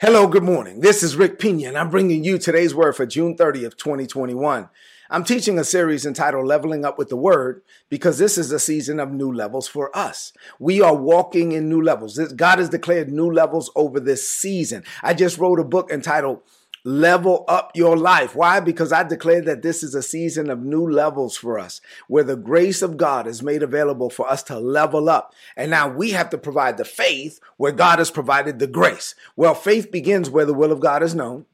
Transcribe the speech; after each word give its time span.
Hello, 0.00 0.28
good 0.28 0.44
morning. 0.44 0.78
This 0.78 1.02
is 1.02 1.16
Rick 1.16 1.40
Pina, 1.40 1.66
and 1.66 1.76
I'm 1.76 1.90
bringing 1.90 2.22
you 2.22 2.38
today's 2.38 2.72
word 2.72 2.94
for 2.94 3.04
June 3.04 3.36
30th, 3.36 3.76
2021. 3.76 4.68
I'm 5.10 5.24
teaching 5.24 5.58
a 5.58 5.64
series 5.64 6.06
entitled 6.06 6.46
Leveling 6.46 6.84
Up 6.84 6.98
with 6.98 7.08
the 7.08 7.16
Word 7.16 7.62
because 7.88 8.16
this 8.16 8.38
is 8.38 8.52
a 8.52 8.60
season 8.60 9.00
of 9.00 9.10
new 9.10 9.32
levels 9.32 9.66
for 9.66 9.90
us. 9.98 10.32
We 10.60 10.80
are 10.80 10.94
walking 10.94 11.50
in 11.50 11.68
new 11.68 11.82
levels. 11.82 12.16
God 12.16 12.60
has 12.60 12.68
declared 12.68 13.10
new 13.10 13.28
levels 13.28 13.72
over 13.74 13.98
this 13.98 14.28
season. 14.30 14.84
I 15.02 15.14
just 15.14 15.36
wrote 15.36 15.58
a 15.58 15.64
book 15.64 15.90
entitled 15.90 16.42
level 16.84 17.44
up 17.48 17.72
your 17.74 17.96
life. 17.96 18.34
Why? 18.34 18.60
Because 18.60 18.92
I 18.92 19.02
declare 19.02 19.40
that 19.42 19.62
this 19.62 19.82
is 19.82 19.94
a 19.94 20.02
season 20.02 20.50
of 20.50 20.62
new 20.62 20.88
levels 20.88 21.36
for 21.36 21.58
us, 21.58 21.80
where 22.06 22.24
the 22.24 22.36
grace 22.36 22.82
of 22.82 22.96
God 22.96 23.26
is 23.26 23.42
made 23.42 23.62
available 23.62 24.10
for 24.10 24.28
us 24.28 24.42
to 24.44 24.58
level 24.58 25.08
up. 25.08 25.34
And 25.56 25.70
now 25.70 25.88
we 25.88 26.10
have 26.10 26.30
to 26.30 26.38
provide 26.38 26.76
the 26.76 26.84
faith 26.84 27.40
where 27.56 27.72
God 27.72 27.98
has 27.98 28.10
provided 28.10 28.58
the 28.58 28.66
grace. 28.66 29.14
Well, 29.36 29.54
faith 29.54 29.90
begins 29.90 30.30
where 30.30 30.44
the 30.44 30.54
will 30.54 30.72
of 30.72 30.80
God 30.80 31.02
is 31.02 31.14
known. 31.14 31.46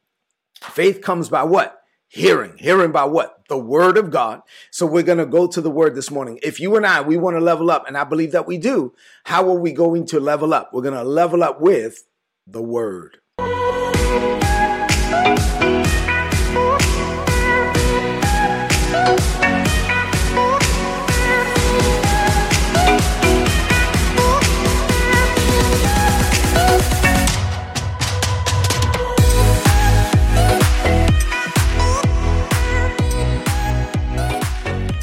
Faith 0.61 1.01
comes 1.01 1.29
by 1.29 1.43
what? 1.43 1.83
Hearing. 2.09 2.55
Hearing 2.59 2.93
by 2.93 3.05
what? 3.05 3.43
The 3.49 3.59
word 3.59 3.99
of 3.99 4.11
God. 4.11 4.43
So 4.71 4.87
we're 4.87 5.03
going 5.03 5.19
to 5.19 5.27
go 5.27 5.47
to 5.49 5.61
the 5.61 5.71
word 5.71 5.95
this 5.95 6.11
morning. 6.11 6.39
If 6.43 6.61
you 6.61 6.77
and 6.77 6.87
I, 6.87 7.01
we 7.01 7.17
want 7.17 7.37
to 7.37 7.41
level 7.41 7.71
up, 7.71 7.87
and 7.89 7.99
I 7.99 8.05
believe 8.05 8.33
that 8.33 8.47
we 8.47 8.57
do, 8.57 8.95
how 9.25 9.49
are 9.51 9.59
we 9.59 9.73
going 9.73 10.07
to 10.07 10.21
level 10.21 10.55
up? 10.55 10.73
We're 10.73 10.83
going 10.83 10.95
to 10.95 11.03
level 11.03 11.43
up 11.43 11.61
with 11.61 12.05
the 12.47 12.63
word. 12.63 13.19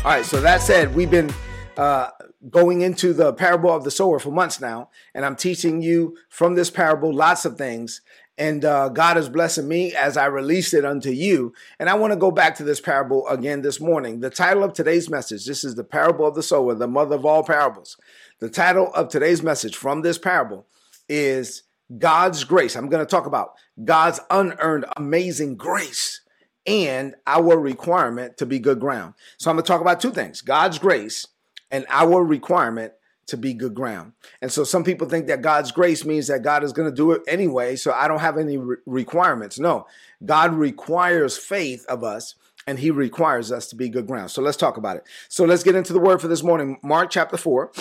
All 0.03 0.09
right, 0.09 0.25
so 0.25 0.41
that 0.41 0.63
said, 0.63 0.95
we've 0.95 1.11
been 1.11 1.31
uh, 1.77 2.09
going 2.49 2.81
into 2.81 3.13
the 3.13 3.33
parable 3.33 3.69
of 3.69 3.83
the 3.83 3.91
sower 3.91 4.17
for 4.17 4.31
months 4.31 4.59
now, 4.59 4.89
and 5.13 5.23
I'm 5.23 5.35
teaching 5.35 5.83
you 5.83 6.17
from 6.27 6.55
this 6.55 6.71
parable 6.71 7.13
lots 7.13 7.45
of 7.45 7.55
things. 7.55 8.01
And 8.35 8.65
uh, 8.65 8.89
God 8.89 9.15
is 9.17 9.29
blessing 9.29 9.67
me 9.67 9.93
as 9.93 10.17
I 10.17 10.25
release 10.25 10.73
it 10.73 10.85
unto 10.85 11.11
you. 11.11 11.53
And 11.77 11.87
I 11.87 11.93
want 11.93 12.13
to 12.13 12.17
go 12.17 12.31
back 12.31 12.55
to 12.55 12.63
this 12.63 12.81
parable 12.81 13.27
again 13.27 13.61
this 13.61 13.79
morning. 13.79 14.21
The 14.21 14.31
title 14.31 14.63
of 14.63 14.73
today's 14.73 15.07
message 15.07 15.45
this 15.45 15.63
is 15.63 15.75
the 15.75 15.83
parable 15.83 16.25
of 16.25 16.33
the 16.33 16.41
sower, 16.41 16.73
the 16.73 16.87
mother 16.87 17.15
of 17.15 17.23
all 17.25 17.43
parables. 17.43 17.95
The 18.39 18.49
title 18.49 18.91
of 18.95 19.09
today's 19.09 19.43
message 19.43 19.75
from 19.75 20.01
this 20.01 20.17
parable 20.17 20.65
is 21.07 21.61
God's 21.95 22.43
grace. 22.43 22.75
I'm 22.75 22.89
going 22.89 23.05
to 23.05 23.09
talk 23.09 23.27
about 23.27 23.53
God's 23.85 24.19
unearned 24.31 24.85
amazing 24.97 25.57
grace 25.57 26.20
and 26.65 27.15
our 27.25 27.57
requirement 27.57 28.37
to 28.37 28.45
be 28.45 28.59
good 28.59 28.79
ground. 28.79 29.13
So 29.37 29.49
I'm 29.49 29.55
going 29.55 29.63
to 29.63 29.67
talk 29.67 29.81
about 29.81 29.99
two 29.99 30.11
things 30.11 30.41
God's 30.41 30.79
grace 30.79 31.27
and 31.69 31.85
our 31.89 32.23
requirement 32.23 32.93
to 33.27 33.37
be 33.37 33.53
good 33.53 33.73
ground. 33.73 34.13
And 34.41 34.51
so 34.51 34.63
some 34.63 34.83
people 34.83 35.07
think 35.07 35.27
that 35.27 35.41
God's 35.41 35.71
grace 35.71 36.03
means 36.03 36.27
that 36.27 36.43
God 36.43 36.63
is 36.63 36.73
going 36.73 36.89
to 36.89 36.95
do 36.95 37.11
it 37.11 37.21
anyway. 37.27 37.75
So 37.75 37.93
I 37.93 38.07
don't 38.07 38.19
have 38.19 38.37
any 38.37 38.57
re- 38.57 38.77
requirements. 38.85 39.57
No, 39.57 39.85
God 40.25 40.53
requires 40.53 41.37
faith 41.37 41.85
of 41.87 42.03
us 42.03 42.35
and 42.67 42.77
he 42.77 42.91
requires 42.91 43.51
us 43.51 43.67
to 43.67 43.75
be 43.75 43.89
good 43.89 44.05
ground. 44.05 44.31
So 44.31 44.41
let's 44.41 44.57
talk 44.57 44.77
about 44.77 44.97
it. 44.97 45.03
So 45.29 45.45
let's 45.45 45.63
get 45.63 45.75
into 45.75 45.93
the 45.93 45.99
word 45.99 46.21
for 46.21 46.27
this 46.27 46.43
morning. 46.43 46.77
Mark 46.83 47.09
chapter 47.09 47.37
4 47.37 47.71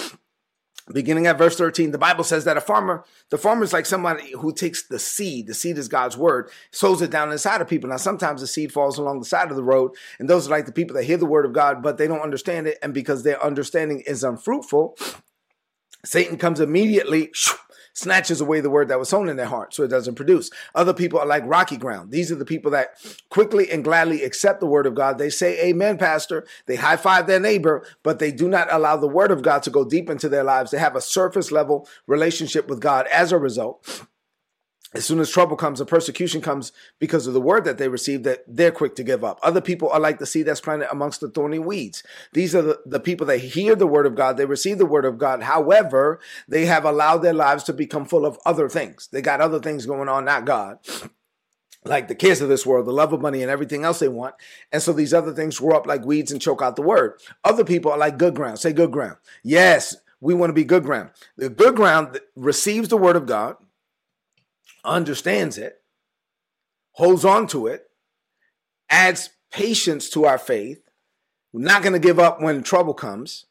beginning 0.93 1.27
at 1.27 1.39
verse 1.39 1.57
13 1.57 1.91
the 1.91 1.99
bible 1.99 2.25
says 2.25 2.45
that 2.45 2.57
a 2.57 2.61
farmer 2.61 3.05
the 3.31 3.39
farmer 3.39 3.63
is 3.63 3.73
like 3.73 3.87
somebody 3.87 4.33
who 4.33 4.53
takes 4.53 4.83
the 4.83 4.99
seed. 4.99 5.47
The 5.47 5.55
seed 5.55 5.79
is 5.79 5.89
god's 5.89 6.17
word 6.17 6.51
sows 6.73 7.01
it 7.01 7.11
down 7.11 7.33
inside 7.33 7.61
of 7.61 7.69
people. 7.69 7.89
Now 7.89 7.97
sometimes 7.97 8.41
the 8.41 8.47
seed 8.47 8.73
falls 8.73 8.99
along 8.99 9.21
the 9.21 9.25
side 9.25 9.51
of 9.51 9.57
the 9.57 9.63
road 9.63 9.93
and 10.19 10.29
those 10.29 10.47
are 10.47 10.51
like 10.51 10.67
the 10.67 10.73
people 10.73 10.97
that 10.97 11.05
hear 11.05 11.17
the 11.17 11.27
word 11.27 11.47
of 11.47 11.53
god 11.53 11.83
but 11.83 11.97
they 11.97 12.07
don't 12.07 12.21
understand 12.21 12.67
it. 12.67 12.79
And 12.83 12.93
because 12.93 13.23
their 13.23 13.43
understanding 13.43 14.01
is 14.07 14.25
unfruitful 14.25 14.97
satan 16.05 16.39
comes 16.39 16.61
immediately 16.61 17.31
snatches 17.93 18.41
away 18.41 18.61
the 18.61 18.71
word 18.71 18.89
that 18.89 18.99
was 18.99 19.09
sown 19.09 19.29
in 19.29 19.37
their 19.37 19.47
heart 19.47 19.75
so 19.75 19.83
it 19.83 19.89
doesn't 19.89 20.15
produce. 20.15 20.51
Other 20.75 20.95
people 20.95 21.19
are 21.19 21.27
like 21.27 21.43
rocky 21.47 21.77
ground. 21.77 22.11
These 22.11 22.31
are 22.33 22.37
the 22.37 22.45
people 22.45 22.71
that 22.73 22.97
quickly 23.29 23.71
and 23.71 23.85
gladly 23.85 24.23
accept 24.23 24.61
the 24.61 24.67
word 24.67 24.87
of 24.87 24.95
God. 24.95 25.19
They 25.19 25.31
say, 25.31 25.69
Amen, 25.69 25.99
Pastor. 25.99 26.47
They 26.67 26.77
high 26.77 26.97
five 26.97 27.27
their 27.27 27.41
neighbor, 27.41 27.85
but 28.03 28.19
they 28.19 28.33
do 28.33 28.49
not 28.49 28.73
allow 28.73 28.97
the 28.97 29.09
word 29.09 29.31
of 29.31 29.43
God 29.43 29.63
to 29.65 29.71
go 29.71 29.85
deep 29.85 30.09
into 30.09 30.29
their 30.29 30.45
lives. 30.45 30.71
They 30.71 30.79
have 30.79 30.97
a 30.97 31.01
surface 31.01 31.51
level 31.51 31.89
relationship 32.07 32.69
with 32.69 32.81
God 32.81 33.07
as 33.13 33.33
a 33.33 33.39
result 33.39 34.07
as 34.93 35.05
soon 35.05 35.21
as 35.21 35.31
trouble 35.31 35.57
comes 35.57 35.81
and 35.81 35.89
persecution 35.89 36.41
comes 36.41 36.73
because 36.99 37.27
of 37.27 37.35
the 37.35 37.41
word 37.41 37.65
that 37.65 37.79
they 37.79 37.89
receive, 37.89 38.25
that 38.25 38.43
they're 38.49 38.73
quick 38.73 38.97
to 38.97 39.05
give 39.05 39.23
up. 39.23 39.39
Other 39.43 39.61
people 39.61 39.89
are 39.91 40.01
like 40.01 40.19
the 40.19 40.27
seed 40.27 40.47
that's 40.47 40.61
planted 40.61 40.91
amongst 40.91 41.21
the 41.21 41.29
thorny 41.29 41.61
weeds. 41.61 42.03
These 42.33 42.55
are 42.57 42.63
the, 42.63 42.81
the 42.85 42.99
people 42.99 43.27
that 43.29 43.39
hear 43.39 43.77
the 43.77 43.87
word 43.87 44.07
of 44.07 44.17
God, 44.17 44.37
they 44.37 44.47
receive 44.47 44.79
the 44.79 44.87
word 44.87 45.05
of 45.05 45.17
God. 45.19 45.43
However, 45.43 46.19
they 46.49 46.67
have 46.67 46.85
allowed 46.85 47.19
their 47.19 47.33
lives 47.33 47.63
to 47.65 47.73
become 47.73 48.05
full 48.05 48.27
of 48.27 48.39
other 48.45 48.69
things. 48.69 49.09
They 49.13 49.23
got 49.23 49.41
other 49.41 49.61
things 49.61 49.87
going 49.87 50.09
on, 50.09 50.25
not 50.25 50.45
God. 50.45 50.79
Like 51.85 52.09
the 52.09 52.15
cares 52.15 52.41
of 52.41 52.49
this 52.49 52.67
world, 52.67 52.87
the 52.87 52.93
love 52.93 53.13
of 53.13 53.23
money, 53.23 53.43
and 53.43 53.51
everything 53.51 53.85
else 53.85 54.01
they 54.01 54.09
want. 54.09 54.35
And 54.71 54.83
so 54.83 54.93
these 54.93 55.15
other 55.15 55.33
things 55.33 55.61
grow 55.61 55.77
up 55.77 55.87
like 55.87 56.05
weeds 56.05 56.31
and 56.31 56.43
choke 56.43 56.61
out 56.61 56.77
the 56.77 56.83
word. 56.83 57.19
Other 57.43 57.65
people 57.65 57.91
are 57.91 57.97
like 57.97 58.19
good 58.19 58.35
ground. 58.35 58.59
Say 58.59 58.73
good 58.73 58.91
ground. 58.91 59.17
Yes, 59.43 59.97
we 60.21 60.35
want 60.35 60.51
to 60.51 60.55
be 60.55 60.65
good 60.65 60.83
ground. 60.83 61.11
The 61.37 61.49
good 61.49 61.77
ground 61.77 62.21
receives 62.37 62.89
the 62.89 62.99
word 62.99 63.17
of 63.17 63.25
God 63.25 63.57
understands 64.85 65.59
it, 65.59 65.81
holds 66.93 67.25
on 67.25 67.47
to 67.49 67.67
it, 67.67 67.87
adds 68.89 69.31
patience 69.53 70.11
to 70.11 70.27
our 70.27 70.39
faith. 70.39 70.83
We're 71.53 71.65
not 71.65 71.83
going 71.83 71.93
to 71.95 71.99
give 71.99 72.19
up 72.19 72.41
when 72.41 72.63
trouble 72.63 72.95
comes. 72.95 73.47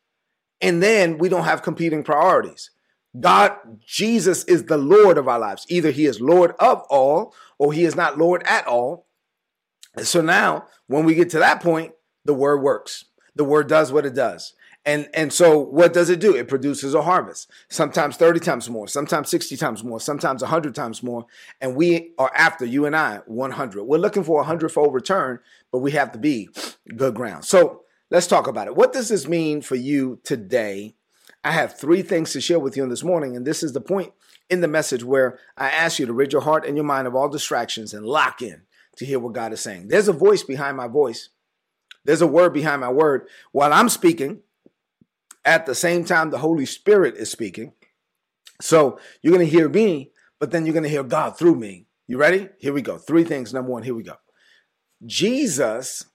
And 0.62 0.84
then 0.84 1.18
we 1.18 1.30
don't 1.30 1.46
have 1.46 1.62
competing 1.62 2.04
priorities. 2.04 2.72
God, 3.20 3.56
Jesus 3.86 4.44
is 4.44 4.66
the 4.66 4.78
Lord 4.78 5.18
of 5.18 5.28
our 5.28 5.40
lives. 5.40 5.66
Either 5.70 5.92
he 5.92 6.06
is 6.06 6.22
Lord 6.22 6.54
of 6.60 6.84
all 6.90 7.34
or 7.58 7.74
he 7.74 7.86
is 7.86 7.96
not 7.96 8.18
Lord 8.18 8.44
at 8.46 8.68
all. 8.68 9.08
And 9.96 10.06
so 10.06 10.22
now, 10.22 10.68
when 10.88 11.06
we 11.06 11.16
get 11.16 11.32
to 11.32 11.40
that 11.40 11.62
point, 11.62 11.94
the 12.26 12.34
word 12.34 12.62
works. 12.62 13.06
The 13.40 13.46
word 13.46 13.70
does 13.70 13.90
what 13.90 14.06
it 14.06 14.14
does. 14.14 14.52
And 14.84 15.08
and 15.14 15.32
so 15.32 15.60
what 15.60 15.94
does 15.94 16.10
it 16.10 16.20
do? 16.20 16.36
It 16.36 16.50
produces 16.50 16.94
a 16.94 17.04
harvest. 17.04 17.50
Sometimes 17.70 18.18
30 18.18 18.42
times 18.42 18.70
more, 18.70 18.86
sometimes 18.86 19.30
60 19.30 19.56
times 19.56 19.82
more, 19.82 20.02
sometimes 20.02 20.42
100 20.42 20.76
times 20.76 21.02
more. 21.02 21.26
And 21.62 21.74
we 21.78 22.12
are 22.18 22.34
after 22.36 22.66
you 22.66 22.86
and 22.86 22.94
I 22.94 23.22
100. 23.28 23.84
We're 23.84 23.98
looking 23.98 24.26
for 24.26 24.42
a 24.42 24.44
hundredfold 24.44 24.94
return, 24.94 25.40
but 25.72 25.80
we 25.80 25.92
have 25.92 26.12
to 26.12 26.20
be 26.20 26.50
good 26.98 27.16
ground. 27.16 27.46
So 27.46 27.84
let's 28.12 28.28
talk 28.28 28.46
about 28.46 28.68
it. 28.68 28.76
What 28.76 28.92
does 28.92 29.08
this 29.08 29.26
mean 29.26 29.62
for 29.62 29.78
you 29.78 30.20
today? 30.26 30.96
I 31.42 31.54
have 31.54 31.80
three 31.80 32.02
things 32.02 32.34
to 32.34 32.42
share 32.42 32.60
with 32.60 32.76
you 32.76 32.86
this 32.90 33.06
morning, 33.06 33.38
and 33.38 33.48
this 33.48 33.64
is 33.64 33.72
the 33.72 33.80
point 33.80 34.12
in 34.50 34.60
the 34.60 34.68
message 34.68 35.06
where 35.06 35.40
I 35.56 35.70
ask 35.70 35.98
you 35.98 36.06
to 36.08 36.12
rid 36.12 36.34
your 36.34 36.42
heart 36.42 36.66
and 36.66 36.76
your 36.76 36.84
mind 36.84 37.08
of 37.08 37.16
all 37.16 37.30
distractions 37.30 37.94
and 37.94 38.06
lock 38.06 38.42
in 38.42 38.64
to 38.98 39.06
hear 39.06 39.18
what 39.18 39.32
God 39.32 39.54
is 39.54 39.62
saying. 39.62 39.88
There's 39.88 40.10
a 40.10 40.14
voice 40.14 40.44
behind 40.44 40.76
my 40.76 40.90
voice. 40.90 41.30
There's 42.10 42.24
a 42.24 42.28
word 42.28 42.54
behind 42.54 42.82
my 42.82 42.92
word. 42.92 43.28
While 43.52 43.72
I'm 43.72 43.88
speaking, 43.88 44.40
at 45.46 45.68
the 45.68 45.76
same 45.76 46.04
time, 46.04 46.32
the 46.32 46.40
Holy 46.40 46.66
Spirit 46.66 47.16
is 47.18 47.30
speaking. 47.30 47.74
So 48.60 49.00
you're 49.22 49.32
going 49.32 49.46
to 49.46 49.52
hear 49.52 49.70
me, 49.70 50.10
but 50.40 50.50
then 50.50 50.66
you're 50.66 50.74
going 50.74 50.86
to 50.86 50.90
hear 50.90 51.04
God 51.04 51.38
through 51.38 51.54
me. 51.54 51.86
You 52.08 52.18
ready? 52.18 52.50
Here 52.58 52.74
we 52.74 52.82
go. 52.82 52.98
Three 52.98 53.24
things. 53.24 53.54
Number 53.54 53.70
one, 53.70 53.84
here 53.84 53.94
we 53.94 54.02
go. 54.02 54.16
Jesus 55.06 56.06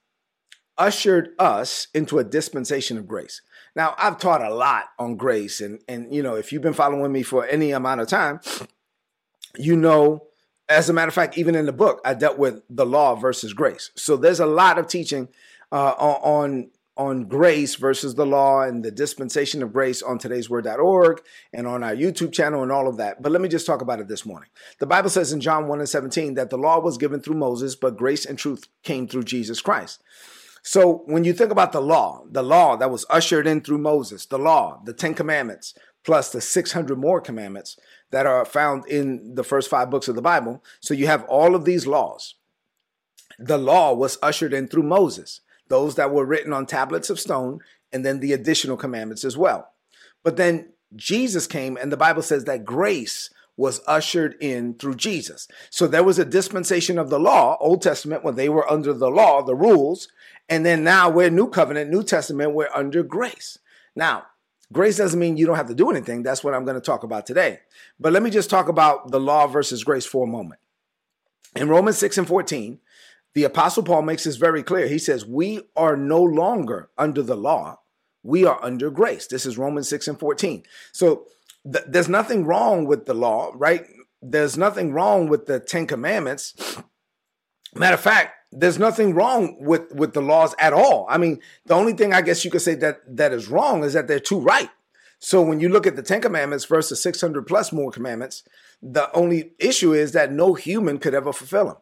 ushered 0.77 1.29
us 1.39 1.87
into 1.95 2.19
a 2.19 2.25
dispensation 2.25 2.99
of 2.99 3.07
grace. 3.07 3.41
Now, 3.77 3.95
I've 3.97 4.19
taught 4.19 4.43
a 4.43 4.53
lot 4.53 4.87
on 4.99 5.15
grace, 5.17 5.61
and 5.61 5.79
and 5.87 6.13
you 6.13 6.25
know, 6.25 6.35
if 6.35 6.51
you've 6.53 6.61
been 6.61 6.73
following 6.73 7.13
me 7.13 7.23
for 7.23 7.47
any 7.47 7.71
amount 7.71 8.01
of 8.01 8.09
time, 8.09 8.41
you 9.57 9.77
know, 9.77 10.27
as 10.69 10.89
a 10.89 10.93
matter 10.93 11.07
of 11.11 11.15
fact, 11.15 11.39
even 11.39 11.55
in 11.55 11.67
the 11.67 11.73
book, 11.73 12.01
I 12.05 12.15
dealt 12.15 12.37
with 12.37 12.63
the 12.69 12.85
law 12.85 13.15
versus 13.15 13.53
grace. 13.53 13.93
So 13.95 14.17
there's 14.17 14.41
a 14.41 14.47
lot 14.47 14.77
of 14.77 14.89
teaching 14.89 15.29
uh, 15.73 15.93
on 15.99 16.71
on 16.97 17.25
grace 17.25 17.75
versus 17.75 18.15
the 18.15 18.27
law 18.27 18.63
and 18.63 18.85
the 18.85 18.91
dispensation 18.91 19.63
of 19.63 19.73
grace 19.73 20.01
on 20.01 20.19
today'sword.org 20.19 21.21
and 21.53 21.67
on 21.67 21.83
our 21.83 21.95
YouTube 21.95 22.33
channel 22.33 22.63
and 22.63 22.71
all 22.71 22.87
of 22.87 22.97
that. 22.99 23.21
But 23.21 23.33
let 23.33 23.41
me 23.41 23.49
just 23.49 23.67
talk 23.67 23.83
about 23.83 23.99
it 23.99 24.07
this 24.07 24.25
morning. 24.25 24.49
The 24.79 24.87
Bible 24.87 25.11
says 25.11 25.33
in 25.33 25.41
John 25.41 25.67
1 25.67 25.81
and 25.81 25.89
17 25.89 26.35
that 26.35 26.51
the 26.51 26.57
law 26.57 26.79
was 26.79 26.97
given 26.97 27.21
through 27.21 27.37
Moses, 27.37 27.75
but 27.75 27.97
grace 27.97 28.25
and 28.25 28.39
truth 28.39 28.69
came 28.85 29.09
through 29.09 29.25
Jesus 29.25 29.61
Christ. 29.61 30.03
So 30.63 31.03
when 31.07 31.25
you 31.25 31.33
think 31.33 31.51
about 31.51 31.73
the 31.73 31.83
law, 31.83 32.25
the 32.31 32.43
law 32.43 32.77
that 32.77 32.91
was 32.91 33.05
ushered 33.11 33.47
in 33.47 33.61
through 33.61 33.79
Moses, 33.79 34.27
the 34.27 34.39
law, 34.39 34.81
the 34.85 34.95
10 34.95 35.15
commandments, 35.15 35.75
plus 36.05 36.31
the 36.31 36.41
600 36.41 36.97
more 36.97 37.21
commandments 37.21 37.77
that 38.13 38.25
are 38.25 38.45
found 38.45 38.87
in 38.87 39.35
the 39.35 39.45
first 39.45 39.69
five 39.69 39.91
books 39.91 40.07
of 40.07 40.15
the 40.15 40.23
Bible. 40.23 40.63
So 40.81 40.95
you 40.95 41.07
have 41.07 41.25
all 41.25 41.55
of 41.55 41.65
these 41.65 41.87
laws. 41.87 42.37
The 43.39 43.59
law 43.59 43.93
was 43.93 44.17
ushered 44.23 44.55
in 44.55 44.69
through 44.69 44.85
Moses 44.85 45.41
those 45.69 45.95
that 45.97 46.13
were 46.13 46.25
written 46.25 46.53
on 46.53 46.67
tablets 46.67 47.11
of 47.11 47.21
stone, 47.21 47.61
and 47.93 48.05
then 48.05 48.21
the 48.21 48.33
additional 48.33 48.77
commandments 48.77 49.25
as 49.25 49.37
well. 49.37 49.71
But 50.23 50.37
then 50.37 50.73
Jesus 50.97 51.47
came, 51.47 51.77
and 51.77 51.91
the 51.91 51.97
Bible 51.97 52.23
says 52.23 52.45
that 52.45 52.65
grace 52.65 53.31
was 53.57 53.81
ushered 53.87 54.37
in 54.41 54.75
through 54.75 54.97
Jesus. 54.97 55.47
So 55.71 55.87
there 55.87 56.03
was 56.03 56.19
a 56.19 56.25
dispensation 56.25 56.99
of 56.99 57.09
the 57.09 57.21
law, 57.21 57.57
Old 57.61 57.83
Testament, 57.83 58.25
when 58.25 58.35
they 58.35 58.49
were 58.49 58.71
under 58.71 58.93
the 58.93 59.11
law, 59.11 59.43
the 59.43 59.55
rules. 59.55 60.09
And 60.49 60.67
then 60.67 60.83
now 60.83 61.09
we're 61.09 61.31
New 61.31 61.49
Covenant, 61.49 61.91
New 61.91 62.03
Testament, 62.03 62.53
we're 62.53 62.69
under 62.75 63.03
grace. 63.03 63.59
Now, 63.95 64.25
grace 64.73 64.97
doesn't 64.97 65.21
mean 65.21 65.37
you 65.37 65.47
don't 65.47 65.57
have 65.57 65.69
to 65.69 65.75
do 65.75 65.91
anything. 65.91 66.23
That's 66.23 66.43
what 66.43 66.53
I'm 66.53 66.65
going 66.65 66.75
to 66.75 66.81
talk 66.81 67.05
about 67.05 67.27
today. 67.27 67.61
But 68.01 68.13
let 68.13 68.23
me 68.23 68.31
just 68.31 68.51
talk 68.51 68.69
about 68.69 69.11
the 69.11 69.21
law 69.21 69.47
versus 69.47 69.85
grace 69.85 70.05
for 70.07 70.25
a 70.25 70.31
moment. 70.31 70.61
In 71.55 71.69
Romans 71.69 71.99
6 71.99 72.19
and 72.19 72.27
14, 72.27 72.81
the 73.35 73.45
Apostle 73.45 73.83
Paul 73.83 74.03
makes 74.03 74.25
this 74.25 74.37
very 74.37 74.63
clear. 74.63 74.87
He 74.87 74.99
says, 74.99 75.27
We 75.27 75.63
are 75.77 75.97
no 75.97 76.23
longer 76.23 76.91
under 76.97 77.23
the 77.23 77.37
law, 77.37 77.81
we 78.23 78.45
are 78.45 78.63
under 78.63 78.91
grace. 78.91 79.27
This 79.27 79.45
is 79.45 79.59
Romans 79.59 79.89
6 79.89 80.09
and 80.09 80.19
14. 80.19 80.63
So 80.93 81.27
th- 81.71 81.85
there's 81.87 82.09
nothing 82.09 82.45
wrong 82.45 82.87
with 82.87 83.07
the 83.07 83.15
law, 83.15 83.53
right? 83.55 83.85
There's 84.23 84.57
nothing 84.57 84.93
wrong 84.93 85.29
with 85.29 85.47
the 85.47 85.61
Ten 85.61 85.87
Commandments. 85.87 86.55
Matter 87.75 87.95
of 87.95 88.01
fact, 88.01 88.35
there's 88.51 88.79
nothing 88.79 89.15
wrong 89.15 89.57
with 89.59 89.93
with 89.93 90.15
the 90.15 90.23
laws 90.23 90.55
at 90.59 90.73
all. 90.73 91.07
I 91.11 91.19
mean, 91.19 91.41
the 91.67 91.75
only 91.75 91.93
thing 91.93 92.15
I 92.15 92.23
guess 92.23 92.45
you 92.45 92.51
could 92.51 92.63
say 92.63 92.77
that 92.77 93.01
that 93.17 93.33
is 93.33 93.49
wrong 93.49 93.83
is 93.83 93.93
that 93.95 94.07
they're 94.07 94.21
too 94.21 94.39
right. 94.39 94.71
So 95.19 95.43
when 95.43 95.59
you 95.59 95.69
look 95.69 95.87
at 95.87 95.97
the 95.97 96.03
Ten 96.03 96.21
Commandments 96.21 96.65
versus 96.67 97.03
600 97.03 97.47
plus 97.47 97.73
more 97.73 97.91
commandments, 97.91 98.45
the 98.81 99.11
only 99.13 99.53
issue 99.59 99.93
is 99.93 100.13
that 100.13 100.31
no 100.31 100.55
human 100.55 100.99
could 100.99 101.15
ever 101.15 101.33
fulfill 101.33 101.67
them. 101.67 101.77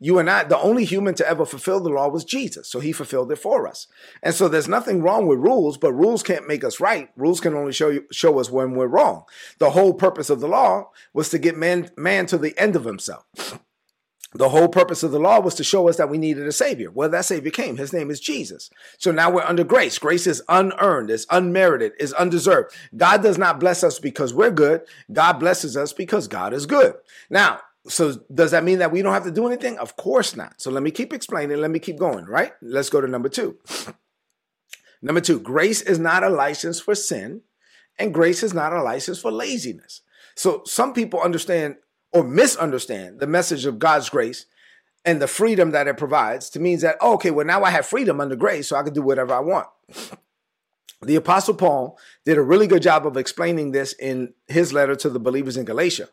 You 0.00 0.18
and 0.18 0.30
I, 0.30 0.44
the 0.44 0.58
only 0.58 0.84
human 0.84 1.14
to 1.14 1.28
ever 1.28 1.44
fulfill 1.44 1.80
the 1.80 1.90
law 1.90 2.08
was 2.08 2.24
Jesus. 2.24 2.68
So 2.68 2.78
he 2.78 2.92
fulfilled 2.92 3.32
it 3.32 3.36
for 3.36 3.66
us. 3.66 3.88
And 4.22 4.34
so 4.34 4.48
there's 4.48 4.68
nothing 4.68 5.02
wrong 5.02 5.26
with 5.26 5.40
rules, 5.40 5.76
but 5.76 5.92
rules 5.92 6.22
can't 6.22 6.46
make 6.46 6.62
us 6.62 6.78
right. 6.78 7.10
Rules 7.16 7.40
can 7.40 7.54
only 7.54 7.72
show 7.72 7.88
you, 7.88 8.04
show 8.12 8.38
us 8.38 8.50
when 8.50 8.74
we're 8.74 8.86
wrong. 8.86 9.24
The 9.58 9.70
whole 9.70 9.94
purpose 9.94 10.30
of 10.30 10.40
the 10.40 10.48
law 10.48 10.90
was 11.12 11.30
to 11.30 11.38
get 11.38 11.56
man, 11.56 11.90
man 11.96 12.26
to 12.26 12.38
the 12.38 12.56
end 12.56 12.76
of 12.76 12.84
himself. 12.84 13.24
The 14.34 14.50
whole 14.50 14.68
purpose 14.68 15.02
of 15.02 15.10
the 15.10 15.18
law 15.18 15.40
was 15.40 15.54
to 15.54 15.64
show 15.64 15.88
us 15.88 15.96
that 15.96 16.10
we 16.10 16.18
needed 16.18 16.46
a 16.46 16.52
savior. 16.52 16.90
Well, 16.90 17.08
that 17.08 17.24
savior 17.24 17.50
came. 17.50 17.78
His 17.78 17.94
name 17.94 18.10
is 18.10 18.20
Jesus. 18.20 18.68
So 18.98 19.10
now 19.10 19.30
we're 19.30 19.42
under 19.42 19.64
grace. 19.64 19.98
Grace 19.98 20.26
is 20.26 20.42
unearned, 20.50 21.10
is 21.10 21.26
unmerited, 21.30 21.92
is 21.98 22.12
undeserved. 22.12 22.74
God 22.94 23.22
does 23.22 23.38
not 23.38 23.58
bless 23.58 23.82
us 23.82 23.98
because 23.98 24.34
we're 24.34 24.50
good. 24.50 24.82
God 25.10 25.34
blesses 25.34 25.78
us 25.78 25.94
because 25.94 26.28
God 26.28 26.52
is 26.52 26.66
good. 26.66 26.94
Now, 27.30 27.60
so 27.86 28.16
does 28.32 28.50
that 28.50 28.64
mean 28.64 28.80
that 28.80 28.92
we 28.92 29.02
don't 29.02 29.12
have 29.12 29.24
to 29.24 29.30
do 29.30 29.46
anything? 29.46 29.78
Of 29.78 29.96
course 29.96 30.36
not. 30.36 30.60
So 30.60 30.70
let 30.70 30.82
me 30.82 30.90
keep 30.90 31.12
explaining. 31.12 31.58
Let 31.58 31.70
me 31.70 31.78
keep 31.78 31.98
going, 31.98 32.24
right? 32.24 32.52
Let's 32.60 32.90
go 32.90 33.00
to 33.00 33.06
number 33.08 33.28
two. 33.28 33.58
Number 35.00 35.20
two, 35.20 35.38
grace 35.38 35.80
is 35.80 36.00
not 36.00 36.24
a 36.24 36.28
license 36.28 36.80
for 36.80 36.96
sin, 36.96 37.42
and 38.00 38.12
grace 38.12 38.42
is 38.42 38.52
not 38.52 38.72
a 38.72 38.82
license 38.82 39.20
for 39.20 39.30
laziness. 39.30 40.00
So 40.34 40.62
some 40.66 40.92
people 40.92 41.20
understand 41.20 41.76
or 42.12 42.24
misunderstand 42.24 43.20
the 43.20 43.28
message 43.28 43.64
of 43.64 43.78
God's 43.78 44.08
grace 44.08 44.46
and 45.04 45.22
the 45.22 45.28
freedom 45.28 45.70
that 45.70 45.86
it 45.86 45.96
provides 45.96 46.50
to 46.50 46.60
means 46.60 46.82
that, 46.82 46.96
oh, 47.00 47.14
okay, 47.14 47.30
well, 47.30 47.46
now 47.46 47.62
I 47.62 47.70
have 47.70 47.86
freedom 47.86 48.20
under 48.20 48.34
grace, 48.34 48.68
so 48.68 48.76
I 48.76 48.82
can 48.82 48.92
do 48.92 49.02
whatever 49.02 49.34
I 49.34 49.40
want. 49.40 49.68
The 51.00 51.14
Apostle 51.14 51.54
Paul 51.54 51.96
did 52.24 52.38
a 52.38 52.42
really 52.42 52.66
good 52.66 52.82
job 52.82 53.06
of 53.06 53.16
explaining 53.16 53.70
this 53.70 53.92
in 53.92 54.34
his 54.48 54.72
letter 54.72 54.96
to 54.96 55.08
the 55.08 55.20
believers 55.20 55.56
in 55.56 55.64
Galatia. 55.64 56.08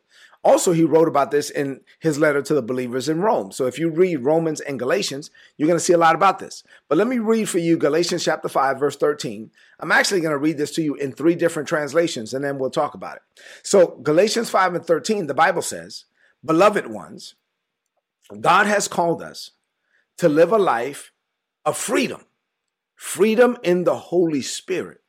Also, 0.46 0.74
he 0.74 0.84
wrote 0.84 1.08
about 1.08 1.32
this 1.32 1.50
in 1.50 1.82
his 2.00 2.20
letter 2.20 2.40
to 2.40 2.54
the 2.54 2.62
believers 2.62 3.10
in 3.10 3.20
Rome. 3.20 3.52
So 3.52 3.66
if 3.66 3.80
you 3.80 3.90
read 3.90 4.18
Romans 4.18 4.62
and 4.62 4.78
Galatians, 4.78 5.32
you're 5.58 5.66
going 5.66 5.80
to 5.80 5.84
see 5.84 5.92
a 5.92 5.98
lot 5.98 6.14
about 6.14 6.38
this. 6.38 6.64
But 6.88 7.00
let 7.00 7.08
me 7.08 7.18
read 7.18 7.50
for 7.50 7.58
you 7.58 7.78
Galatians 7.78 8.24
chapter 8.24 8.48
5, 8.48 8.80
verse 8.80 8.96
13. 8.96 9.50
I'm 9.80 9.92
actually 9.92 10.22
going 10.22 10.34
to 10.34 10.38
read 10.38 10.60
this 10.60 10.70
to 10.76 10.84
you 10.84 10.94
in 10.94 11.14
three 11.14 11.34
different 11.34 11.68
translations, 11.68 12.32
and 12.32 12.46
then 12.46 12.60
we'll 12.60 12.70
talk 12.70 12.94
about 12.94 13.16
it. 13.16 13.24
So, 13.64 13.98
Galatians 14.04 14.52
5 14.52 14.76
and 14.76 14.86
13, 14.86 15.26
the 15.26 15.34
Bible 15.34 15.64
says, 15.64 16.06
Beloved 16.46 16.86
ones, 16.86 17.34
God 18.40 18.68
has 18.68 18.88
called 18.88 19.24
us 19.24 19.50
to 20.20 20.30
live 20.30 20.52
a 20.52 20.60
life 20.60 21.12
of 21.66 21.76
freedom, 21.76 22.24
freedom 22.96 23.58
in 23.64 23.84
the 23.84 23.98
Holy 23.98 24.44
Spirit. 24.44 25.02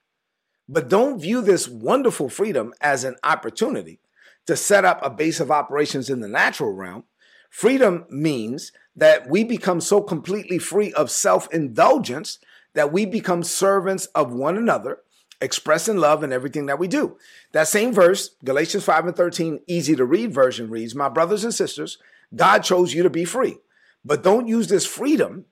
But 0.67 0.89
don't 0.89 1.21
view 1.21 1.43
this 1.43 1.69
wonderful 1.69 2.31
freedom 2.31 2.73
as 2.81 3.05
an 3.05 3.17
opportunity 3.23 4.01
to 4.47 4.57
set 4.57 4.85
up 4.85 5.01
a 5.03 5.11
base 5.11 5.41
of 5.41 5.51
operations 5.51 6.09
in 6.09 6.21
the 6.21 6.29
natural 6.29 6.73
realm. 6.73 7.05
Freedom 7.51 8.05
means 8.11 8.73
that 8.95 9.29
we 9.29 9.45
become 9.45 9.81
so 9.81 10.01
completely 10.01 10.59
free 10.59 10.93
of 10.93 11.11
self 11.11 11.53
indulgence 11.53 12.39
that 12.75 12.93
we 12.93 13.07
become 13.07 13.43
servants 13.43 14.07
of 14.07 14.33
one 14.33 14.57
another, 14.57 15.01
expressing 15.41 15.97
love 15.97 16.23
in 16.23 16.33
everything 16.33 16.67
that 16.67 16.79
we 16.79 16.87
do. 16.87 17.17
That 17.53 17.69
same 17.69 17.93
verse, 17.93 18.37
Galatians 18.45 18.85
5 18.85 19.07
and 19.07 19.17
13, 19.17 19.61
easy 19.67 19.97
to 19.97 20.05
read 20.05 20.33
version 20.33 20.71
reads, 20.71 20.95
My 20.95 21.09
brothers 21.09 21.45
and 21.45 21.55
sisters, 21.55 21.99
God 22.35 22.61
chose 22.61 22.93
you 22.93 23.03
to 23.03 23.11
be 23.11 23.25
free, 23.25 23.57
but 24.05 24.23
don't 24.23 24.49
use 24.49 24.69
this 24.69 24.87
freedom 24.87 25.47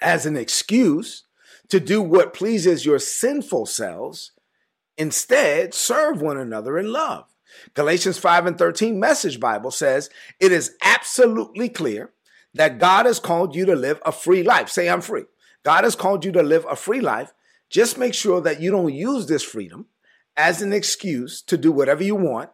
as 0.00 0.26
an 0.26 0.36
excuse 0.36 1.24
to 1.68 1.80
do 1.80 2.02
what 2.02 2.34
pleases 2.34 2.84
your 2.84 2.98
sinful 2.98 3.66
selves. 3.66 4.32
Instead, 4.98 5.74
serve 5.74 6.20
one 6.20 6.38
another 6.38 6.78
in 6.78 6.92
love. 6.92 7.26
Galatians 7.74 8.18
5 8.18 8.46
and 8.46 8.58
13 8.58 8.98
Message 8.98 9.40
Bible 9.40 9.70
says, 9.70 10.10
It 10.40 10.52
is 10.52 10.76
absolutely 10.82 11.68
clear 11.68 12.12
that 12.54 12.78
God 12.78 13.06
has 13.06 13.18
called 13.18 13.54
you 13.54 13.64
to 13.66 13.74
live 13.74 14.00
a 14.04 14.12
free 14.12 14.42
life. 14.42 14.68
Say, 14.68 14.88
I'm 14.88 15.00
free. 15.00 15.24
God 15.62 15.84
has 15.84 15.94
called 15.94 16.24
you 16.24 16.32
to 16.32 16.42
live 16.42 16.66
a 16.68 16.76
free 16.76 17.00
life. 17.00 17.32
Just 17.70 17.96
make 17.96 18.14
sure 18.14 18.40
that 18.40 18.60
you 18.60 18.70
don't 18.70 18.92
use 18.92 19.26
this 19.26 19.42
freedom 19.42 19.86
as 20.36 20.62
an 20.62 20.72
excuse 20.72 21.42
to 21.42 21.56
do 21.56 21.72
whatever 21.72 22.02
you 22.02 22.14
want 22.14 22.50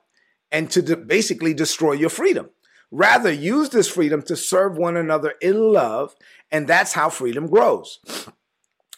and 0.50 0.71
to 0.71 0.83
de- 0.83 0.97
basically 0.97 1.55
destroy 1.55 1.93
your 1.93 2.11
freedom. 2.11 2.50
Rather, 2.91 3.31
use 3.31 3.69
this 3.71 3.89
freedom 3.89 4.23
to 4.23 4.37
serve 4.37 4.79
one 4.79 4.97
another 4.97 5.35
in 5.43 5.73
love, 5.73 6.15
and 6.50 6.67
that's 6.67 6.95
how 6.95 7.11
freedom 7.11 7.47
grows. 7.47 7.99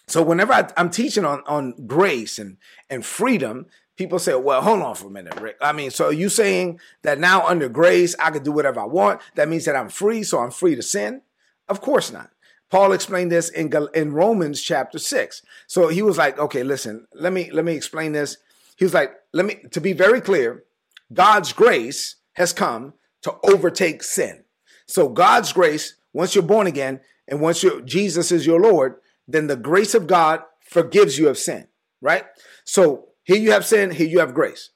So, 0.06 0.22
whenever 0.22 0.52
I, 0.52 0.68
am 0.76 0.90
teaching 0.90 1.24
on, 1.24 1.42
on 1.46 1.86
grace 1.86 2.38
and, 2.38 2.58
and 2.88 3.04
freedom, 3.04 3.66
people 4.00 4.18
say, 4.18 4.34
well, 4.34 4.62
hold 4.62 4.80
on 4.80 4.94
for 4.94 5.08
a 5.08 5.10
minute, 5.10 5.38
Rick. 5.38 5.58
I 5.60 5.72
mean, 5.72 5.90
so 5.90 6.08
you 6.08 6.30
saying 6.30 6.80
that 7.02 7.18
now 7.18 7.46
under 7.46 7.68
grace, 7.68 8.16
I 8.18 8.30
can 8.30 8.42
do 8.42 8.50
whatever 8.50 8.80
I 8.80 8.86
want? 8.86 9.20
That 9.34 9.46
means 9.46 9.66
that 9.66 9.76
I'm 9.76 9.90
free, 9.90 10.22
so 10.22 10.38
I'm 10.38 10.50
free 10.50 10.74
to 10.74 10.80
sin? 10.80 11.20
Of 11.68 11.82
course 11.82 12.10
not. 12.10 12.30
Paul 12.70 12.92
explained 12.92 13.30
this 13.30 13.50
in, 13.50 13.70
in 13.92 14.14
Romans 14.14 14.62
chapter 14.62 14.98
six. 14.98 15.42
So 15.66 15.88
he 15.88 16.00
was 16.00 16.16
like, 16.16 16.38
okay, 16.38 16.62
listen, 16.62 17.08
let 17.12 17.34
me, 17.34 17.50
let 17.50 17.66
me 17.66 17.74
explain 17.74 18.12
this. 18.12 18.38
He 18.78 18.86
was 18.86 18.94
like, 18.94 19.12
let 19.34 19.44
me, 19.44 19.56
to 19.70 19.82
be 19.82 19.92
very 19.92 20.22
clear, 20.22 20.64
God's 21.12 21.52
grace 21.52 22.16
has 22.32 22.54
come 22.54 22.94
to 23.20 23.34
overtake 23.42 24.02
sin. 24.02 24.44
So 24.86 25.10
God's 25.10 25.52
grace, 25.52 25.96
once 26.14 26.34
you're 26.34 26.42
born 26.42 26.66
again 26.66 27.00
and 27.28 27.42
once 27.42 27.62
you 27.62 27.82
Jesus 27.82 28.32
is 28.32 28.46
your 28.46 28.60
Lord, 28.60 28.94
then 29.28 29.46
the 29.46 29.56
grace 29.56 29.94
of 29.94 30.06
God 30.06 30.40
forgives 30.62 31.18
you 31.18 31.28
of 31.28 31.36
sin, 31.36 31.68
right? 32.00 32.24
So 32.64 33.09
here 33.30 33.38
you 33.38 33.52
have 33.52 33.64
sin, 33.64 33.92
here 33.92 34.08
you 34.08 34.18
have 34.18 34.34
grace. 34.34 34.70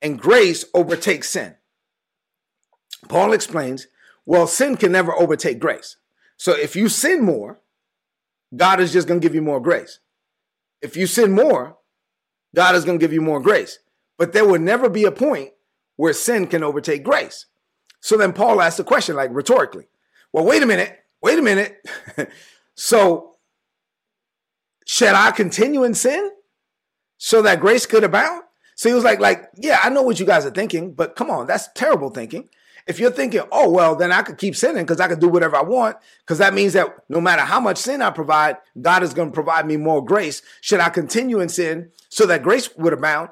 And 0.00 0.18
grace 0.18 0.64
overtakes 0.74 1.28
sin. 1.28 1.54
Paul 3.08 3.32
explains, 3.32 3.86
well, 4.26 4.48
sin 4.48 4.76
can 4.76 4.90
never 4.90 5.14
overtake 5.14 5.60
grace. 5.60 5.98
So 6.36 6.50
if 6.50 6.74
you 6.74 6.88
sin 6.88 7.22
more, 7.22 7.60
God 8.56 8.80
is 8.80 8.92
just 8.92 9.06
going 9.06 9.20
to 9.20 9.24
give 9.24 9.36
you 9.36 9.40
more 9.40 9.60
grace. 9.60 10.00
If 10.80 10.96
you 10.96 11.06
sin 11.06 11.30
more, 11.30 11.78
God 12.56 12.74
is 12.74 12.84
going 12.84 12.98
to 12.98 13.02
give 13.04 13.12
you 13.12 13.20
more 13.20 13.38
grace. 13.38 13.78
But 14.18 14.32
there 14.32 14.48
will 14.48 14.58
never 14.58 14.88
be 14.88 15.04
a 15.04 15.12
point 15.12 15.50
where 15.94 16.12
sin 16.12 16.48
can 16.48 16.64
overtake 16.64 17.04
grace. 17.04 17.46
So 18.00 18.16
then 18.16 18.32
Paul 18.32 18.60
asks 18.60 18.78
the 18.78 18.84
question, 18.84 19.14
like 19.14 19.30
rhetorically, 19.32 19.86
well, 20.32 20.44
wait 20.44 20.64
a 20.64 20.66
minute, 20.66 20.98
wait 21.22 21.38
a 21.38 21.42
minute. 21.42 21.76
so, 22.74 23.36
should 24.88 25.14
I 25.14 25.30
continue 25.30 25.84
in 25.84 25.94
sin? 25.94 26.32
So 27.24 27.40
that 27.42 27.60
grace 27.60 27.86
could 27.86 28.02
abound? 28.02 28.42
So 28.74 28.88
he 28.88 28.94
was 28.96 29.04
like, 29.04 29.20
like, 29.20 29.48
yeah, 29.54 29.78
I 29.80 29.90
know 29.90 30.02
what 30.02 30.18
you 30.18 30.26
guys 30.26 30.44
are 30.44 30.50
thinking, 30.50 30.92
but 30.92 31.14
come 31.14 31.30
on, 31.30 31.46
that's 31.46 31.68
terrible 31.72 32.10
thinking. 32.10 32.48
If 32.88 32.98
you're 32.98 33.12
thinking, 33.12 33.42
oh, 33.52 33.70
well, 33.70 33.94
then 33.94 34.10
I 34.10 34.22
could 34.22 34.38
keep 34.38 34.56
sinning 34.56 34.82
because 34.82 34.98
I 34.98 35.06
could 35.06 35.20
do 35.20 35.28
whatever 35.28 35.54
I 35.54 35.62
want, 35.62 35.98
because 36.24 36.38
that 36.38 36.52
means 36.52 36.72
that 36.72 36.88
no 37.08 37.20
matter 37.20 37.42
how 37.42 37.60
much 37.60 37.78
sin 37.78 38.02
I 38.02 38.10
provide, 38.10 38.56
God 38.80 39.04
is 39.04 39.14
going 39.14 39.28
to 39.28 39.34
provide 39.34 39.66
me 39.66 39.76
more 39.76 40.04
grace. 40.04 40.42
Should 40.62 40.80
I 40.80 40.88
continue 40.88 41.38
in 41.38 41.48
sin 41.48 41.92
so 42.08 42.26
that 42.26 42.42
grace 42.42 42.74
would 42.76 42.92
abound? 42.92 43.28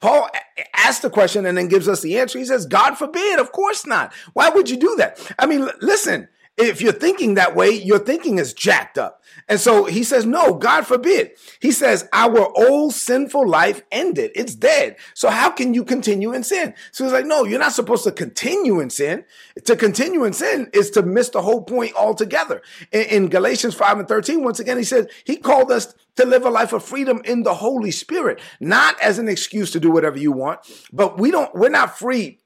Paul 0.00 0.30
asks 0.74 1.02
the 1.02 1.10
question 1.10 1.44
and 1.44 1.58
then 1.58 1.68
gives 1.68 1.86
us 1.86 2.00
the 2.00 2.18
answer. 2.18 2.38
He 2.38 2.46
says, 2.46 2.64
God 2.64 2.94
forbid, 2.94 3.38
of 3.38 3.52
course 3.52 3.86
not. 3.86 4.10
Why 4.32 4.48
would 4.48 4.70
you 4.70 4.78
do 4.78 4.96
that? 4.96 5.20
I 5.38 5.44
mean, 5.44 5.68
listen, 5.82 6.28
if 6.56 6.80
you're 6.80 6.92
thinking 6.92 7.34
that 7.34 7.56
way, 7.56 7.70
your 7.70 7.98
thinking 7.98 8.38
is 8.38 8.52
jacked 8.52 8.96
up. 8.96 9.22
And 9.48 9.58
so 9.58 9.84
he 9.84 10.04
says, 10.04 10.24
no, 10.24 10.54
God 10.54 10.86
forbid. 10.86 11.32
He 11.60 11.72
says, 11.72 12.08
our 12.12 12.52
old 12.56 12.94
sinful 12.94 13.48
life 13.48 13.82
ended. 13.90 14.30
It's 14.34 14.54
dead. 14.54 14.96
So 15.14 15.28
how 15.30 15.50
can 15.50 15.74
you 15.74 15.84
continue 15.84 16.32
in 16.32 16.44
sin? 16.44 16.74
So 16.92 17.04
he's 17.04 17.12
like, 17.12 17.26
no, 17.26 17.44
you're 17.44 17.58
not 17.58 17.72
supposed 17.72 18.04
to 18.04 18.12
continue 18.12 18.80
in 18.80 18.90
sin. 18.90 19.24
To 19.64 19.74
continue 19.74 20.24
in 20.24 20.32
sin 20.32 20.70
is 20.72 20.90
to 20.92 21.02
miss 21.02 21.30
the 21.30 21.42
whole 21.42 21.62
point 21.62 21.94
altogether. 21.96 22.62
In, 22.92 23.02
in 23.02 23.28
Galatians 23.28 23.74
5 23.74 23.98
and 24.00 24.08
13, 24.08 24.44
once 24.44 24.60
again, 24.60 24.78
he 24.78 24.84
says, 24.84 25.08
he 25.24 25.36
called 25.36 25.72
us 25.72 25.94
to 26.16 26.24
live 26.24 26.44
a 26.44 26.50
life 26.50 26.72
of 26.72 26.84
freedom 26.84 27.20
in 27.24 27.42
the 27.42 27.54
Holy 27.54 27.90
Spirit, 27.90 28.40
not 28.60 28.98
as 29.00 29.18
an 29.18 29.28
excuse 29.28 29.72
to 29.72 29.80
do 29.80 29.90
whatever 29.90 30.18
you 30.18 30.30
want, 30.30 30.60
but 30.92 31.18
we 31.18 31.32
don't, 31.32 31.52
we're 31.54 31.68
not 31.68 31.98
free 31.98 32.38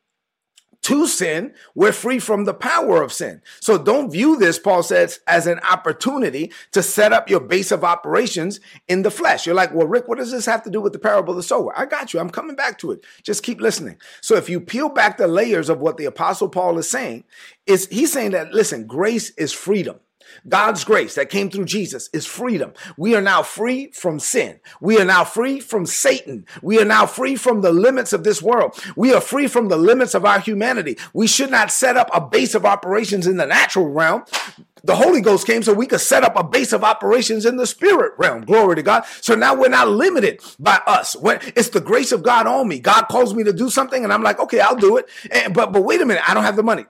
to 0.88 1.06
sin, 1.06 1.52
we're 1.74 1.92
free 1.92 2.18
from 2.18 2.46
the 2.46 2.54
power 2.54 3.02
of 3.02 3.12
sin. 3.12 3.42
So 3.60 3.76
don't 3.76 4.10
view 4.10 4.38
this, 4.38 4.58
Paul 4.58 4.82
says, 4.82 5.20
as 5.26 5.46
an 5.46 5.60
opportunity 5.60 6.50
to 6.72 6.82
set 6.82 7.12
up 7.12 7.28
your 7.28 7.40
base 7.40 7.70
of 7.70 7.84
operations 7.84 8.58
in 8.88 9.02
the 9.02 9.10
flesh. 9.10 9.44
You're 9.44 9.54
like, 9.54 9.74
well, 9.74 9.86
Rick, 9.86 10.08
what 10.08 10.16
does 10.16 10.30
this 10.30 10.46
have 10.46 10.62
to 10.62 10.70
do 10.70 10.80
with 10.80 10.94
the 10.94 10.98
parable 10.98 11.32
of 11.32 11.36
the 11.36 11.42
sower? 11.42 11.78
I 11.78 11.84
got 11.84 12.14
you. 12.14 12.20
I'm 12.20 12.30
coming 12.30 12.56
back 12.56 12.78
to 12.78 12.92
it. 12.92 13.04
Just 13.22 13.42
keep 13.42 13.60
listening. 13.60 13.98
So 14.22 14.36
if 14.36 14.48
you 14.48 14.62
peel 14.62 14.88
back 14.88 15.18
the 15.18 15.28
layers 15.28 15.68
of 15.68 15.78
what 15.78 15.98
the 15.98 16.06
apostle 16.06 16.48
Paul 16.48 16.78
is 16.78 16.88
saying, 16.88 17.24
is 17.66 17.86
he's 17.88 18.10
saying 18.10 18.30
that, 18.30 18.54
listen, 18.54 18.86
grace 18.86 19.28
is 19.32 19.52
freedom. 19.52 20.00
God's 20.48 20.84
grace 20.84 21.14
that 21.14 21.30
came 21.30 21.50
through 21.50 21.66
Jesus 21.66 22.08
is 22.12 22.26
freedom. 22.26 22.72
We 22.96 23.14
are 23.14 23.22
now 23.22 23.42
free 23.42 23.90
from 23.92 24.18
sin. 24.18 24.60
We 24.80 24.98
are 24.98 25.04
now 25.04 25.24
free 25.24 25.60
from 25.60 25.86
Satan. 25.86 26.46
We 26.62 26.80
are 26.80 26.84
now 26.84 27.06
free 27.06 27.36
from 27.36 27.60
the 27.60 27.72
limits 27.72 28.12
of 28.12 28.24
this 28.24 28.42
world. 28.42 28.78
We 28.96 29.12
are 29.12 29.20
free 29.20 29.48
from 29.48 29.68
the 29.68 29.76
limits 29.76 30.14
of 30.14 30.24
our 30.24 30.40
humanity. 30.40 30.98
We 31.12 31.26
should 31.26 31.50
not 31.50 31.70
set 31.70 31.96
up 31.96 32.10
a 32.12 32.20
base 32.20 32.54
of 32.54 32.64
operations 32.64 33.26
in 33.26 33.36
the 33.36 33.46
natural 33.46 33.88
realm. 33.88 34.24
The 34.84 34.96
Holy 34.96 35.20
Ghost 35.20 35.46
came 35.46 35.62
so 35.62 35.74
we 35.74 35.86
could 35.86 36.00
set 36.00 36.22
up 36.24 36.36
a 36.36 36.44
base 36.44 36.72
of 36.72 36.84
operations 36.84 37.44
in 37.44 37.56
the 37.56 37.66
spirit 37.66 38.12
realm. 38.16 38.42
Glory 38.44 38.76
to 38.76 38.82
God. 38.82 39.04
So 39.20 39.34
now 39.34 39.54
we're 39.54 39.68
not 39.68 39.88
limited 39.88 40.40
by 40.58 40.80
us. 40.86 41.16
When 41.16 41.40
it's 41.56 41.70
the 41.70 41.80
grace 41.80 42.12
of 42.12 42.22
God 42.22 42.46
on 42.46 42.68
me. 42.68 42.78
God 42.78 43.02
calls 43.02 43.34
me 43.34 43.44
to 43.44 43.52
do 43.52 43.70
something 43.70 44.04
and 44.04 44.12
I'm 44.12 44.22
like, 44.22 44.38
okay, 44.38 44.60
I'll 44.60 44.76
do 44.76 44.96
it. 44.96 45.08
And, 45.30 45.52
but, 45.52 45.72
but 45.72 45.82
wait 45.82 46.00
a 46.00 46.06
minute. 46.06 46.28
I 46.28 46.34
don't 46.34 46.44
have 46.44 46.56
the 46.56 46.62
money. 46.62 46.86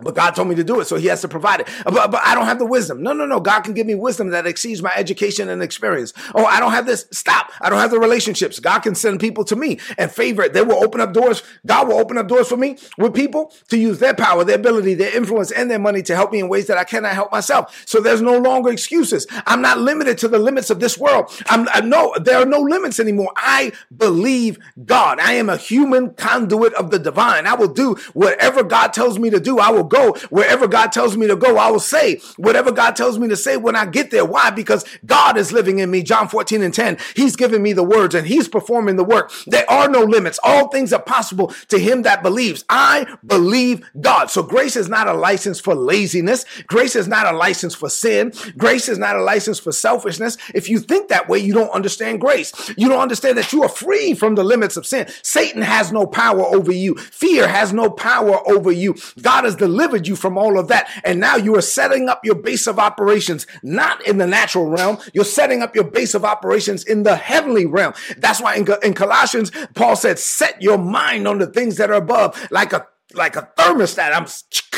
But 0.00 0.14
God 0.14 0.32
told 0.32 0.48
me 0.48 0.54
to 0.56 0.64
do 0.64 0.80
it, 0.80 0.86
so 0.86 0.96
He 0.96 1.06
has 1.08 1.20
to 1.22 1.28
provide 1.28 1.60
it. 1.60 1.68
But, 1.84 2.10
but 2.10 2.20
I 2.24 2.34
don't 2.34 2.46
have 2.46 2.58
the 2.58 2.66
wisdom. 2.66 3.02
No, 3.02 3.12
no, 3.12 3.26
no. 3.26 3.40
God 3.40 3.60
can 3.60 3.74
give 3.74 3.86
me 3.86 3.94
wisdom 3.94 4.30
that 4.30 4.46
exceeds 4.46 4.82
my 4.82 4.92
education 4.96 5.48
and 5.48 5.62
experience. 5.62 6.12
Oh, 6.34 6.44
I 6.44 6.60
don't 6.60 6.72
have 6.72 6.86
this. 6.86 7.06
Stop. 7.10 7.50
I 7.60 7.70
don't 7.70 7.78
have 7.78 7.90
the 7.90 8.00
relationships. 8.00 8.60
God 8.60 8.80
can 8.80 8.94
send 8.94 9.20
people 9.20 9.44
to 9.44 9.56
me 9.56 9.78
and 9.96 10.10
favor. 10.10 10.48
They 10.48 10.62
will 10.62 10.82
open 10.82 11.00
up 11.00 11.12
doors. 11.12 11.42
God 11.66 11.88
will 11.88 11.98
open 11.98 12.18
up 12.18 12.28
doors 12.28 12.48
for 12.48 12.56
me 12.56 12.78
with 12.96 13.14
people 13.14 13.52
to 13.68 13.78
use 13.78 13.98
their 13.98 14.14
power, 14.14 14.44
their 14.44 14.56
ability, 14.56 14.94
their 14.94 15.16
influence, 15.16 15.50
and 15.50 15.70
their 15.70 15.78
money 15.78 16.02
to 16.02 16.14
help 16.14 16.32
me 16.32 16.40
in 16.40 16.48
ways 16.48 16.66
that 16.66 16.78
I 16.78 16.84
cannot 16.84 17.14
help 17.14 17.32
myself. 17.32 17.84
So 17.86 18.00
there's 18.00 18.22
no 18.22 18.38
longer 18.38 18.70
excuses. 18.70 19.26
I'm 19.46 19.60
not 19.60 19.78
limited 19.78 20.18
to 20.18 20.28
the 20.28 20.38
limits 20.38 20.70
of 20.70 20.80
this 20.80 20.98
world. 20.98 21.30
I'm 21.46 21.68
I 21.72 21.80
no, 21.80 22.14
there 22.20 22.38
are 22.38 22.46
no 22.46 22.60
limits 22.60 23.00
anymore. 23.00 23.32
I 23.36 23.72
believe 23.94 24.58
God. 24.84 25.18
I 25.20 25.32
am 25.34 25.48
a 25.48 25.56
human 25.56 26.10
conduit 26.10 26.74
of 26.74 26.90
the 26.90 26.98
divine. 26.98 27.46
I 27.46 27.54
will 27.54 27.68
do 27.68 27.96
whatever 28.12 28.62
God 28.62 28.92
tells 28.92 29.18
me 29.18 29.30
to 29.30 29.40
do. 29.40 29.58
I 29.58 29.70
will 29.70 29.84
go 29.88 30.14
wherever 30.30 30.66
God 30.66 30.92
tells 30.92 31.16
me 31.16 31.26
to 31.26 31.36
go. 31.36 31.56
I 31.56 31.70
will 31.70 31.80
say 31.80 32.20
whatever 32.36 32.70
God 32.72 32.96
tells 32.96 33.18
me 33.18 33.28
to 33.28 33.36
say 33.36 33.56
when 33.56 33.76
I 33.76 33.86
get 33.86 34.10
there. 34.10 34.24
Why? 34.24 34.50
Because 34.50 34.84
God 35.06 35.36
is 35.36 35.52
living 35.52 35.78
in 35.78 35.90
me. 35.90 36.02
John 36.02 36.28
14 36.28 36.62
and 36.62 36.74
10. 36.74 36.98
He's 37.14 37.36
giving 37.36 37.62
me 37.62 37.72
the 37.72 37.82
words 37.82 38.14
and 38.14 38.26
he's 38.26 38.48
performing 38.48 38.96
the 38.96 39.04
work. 39.04 39.32
There 39.46 39.68
are 39.70 39.88
no 39.88 40.02
limits. 40.02 40.38
All 40.42 40.68
things 40.68 40.92
are 40.92 41.02
possible 41.02 41.48
to 41.68 41.78
him 41.78 42.02
that 42.02 42.22
believes. 42.22 42.64
I 42.68 43.06
believe 43.26 43.88
God. 44.00 44.30
So 44.30 44.42
grace 44.42 44.76
is 44.76 44.88
not 44.88 45.08
a 45.08 45.12
license 45.14 45.60
for 45.60 45.74
laziness. 45.74 46.44
Grace 46.66 46.96
is 46.96 47.08
not 47.08 47.32
a 47.32 47.36
license 47.36 47.74
for 47.74 47.88
sin. 47.88 48.32
Grace 48.56 48.88
is 48.88 48.98
not 48.98 49.16
a 49.16 49.22
license 49.22 49.58
for 49.58 49.72
selfishness. 49.72 50.36
If 50.54 50.68
you 50.68 50.78
think 50.78 51.08
that 51.08 51.28
way, 51.28 51.38
you 51.38 51.54
don't 51.54 51.70
understand 51.70 52.20
grace. 52.20 52.52
You 52.76 52.88
don't 52.88 53.00
understand 53.00 53.38
that 53.38 53.52
you 53.52 53.62
are 53.62 53.68
free 53.68 54.14
from 54.14 54.34
the 54.34 54.44
limits 54.44 54.76
of 54.76 54.86
sin. 54.86 55.08
Satan 55.22 55.62
has 55.62 55.92
no 55.92 56.06
power 56.06 56.42
over 56.42 56.72
you. 56.72 56.96
Fear 56.96 57.48
has 57.48 57.72
no 57.72 57.90
power 57.90 58.40
over 58.48 58.70
you. 58.70 58.96
God 59.20 59.44
is 59.44 59.54
delivered 59.54 59.77
delivered 59.78 60.08
you 60.08 60.16
from 60.16 60.36
all 60.36 60.58
of 60.58 60.68
that. 60.68 60.90
And 61.04 61.20
now 61.20 61.36
you 61.36 61.56
are 61.56 61.62
setting 61.62 62.08
up 62.08 62.24
your 62.24 62.34
base 62.34 62.66
of 62.66 62.78
operations, 62.78 63.46
not 63.62 64.04
in 64.06 64.18
the 64.18 64.26
natural 64.26 64.68
realm. 64.68 64.98
You're 65.12 65.24
setting 65.24 65.62
up 65.62 65.74
your 65.74 65.84
base 65.84 66.14
of 66.14 66.24
operations 66.24 66.84
in 66.84 67.04
the 67.04 67.14
heavenly 67.14 67.64
realm. 67.64 67.94
That's 68.16 68.40
why 68.40 68.56
in, 68.56 68.66
in 68.82 68.94
Colossians, 68.94 69.52
Paul 69.74 69.94
said, 69.94 70.18
set 70.18 70.60
your 70.60 70.78
mind 70.78 71.28
on 71.28 71.38
the 71.38 71.46
things 71.46 71.76
that 71.76 71.90
are 71.90 71.94
above 71.94 72.50
like 72.50 72.72
a 72.72 72.86
like 73.14 73.36
a 73.36 73.48
thermostat. 73.56 74.12
I'm 74.12 74.26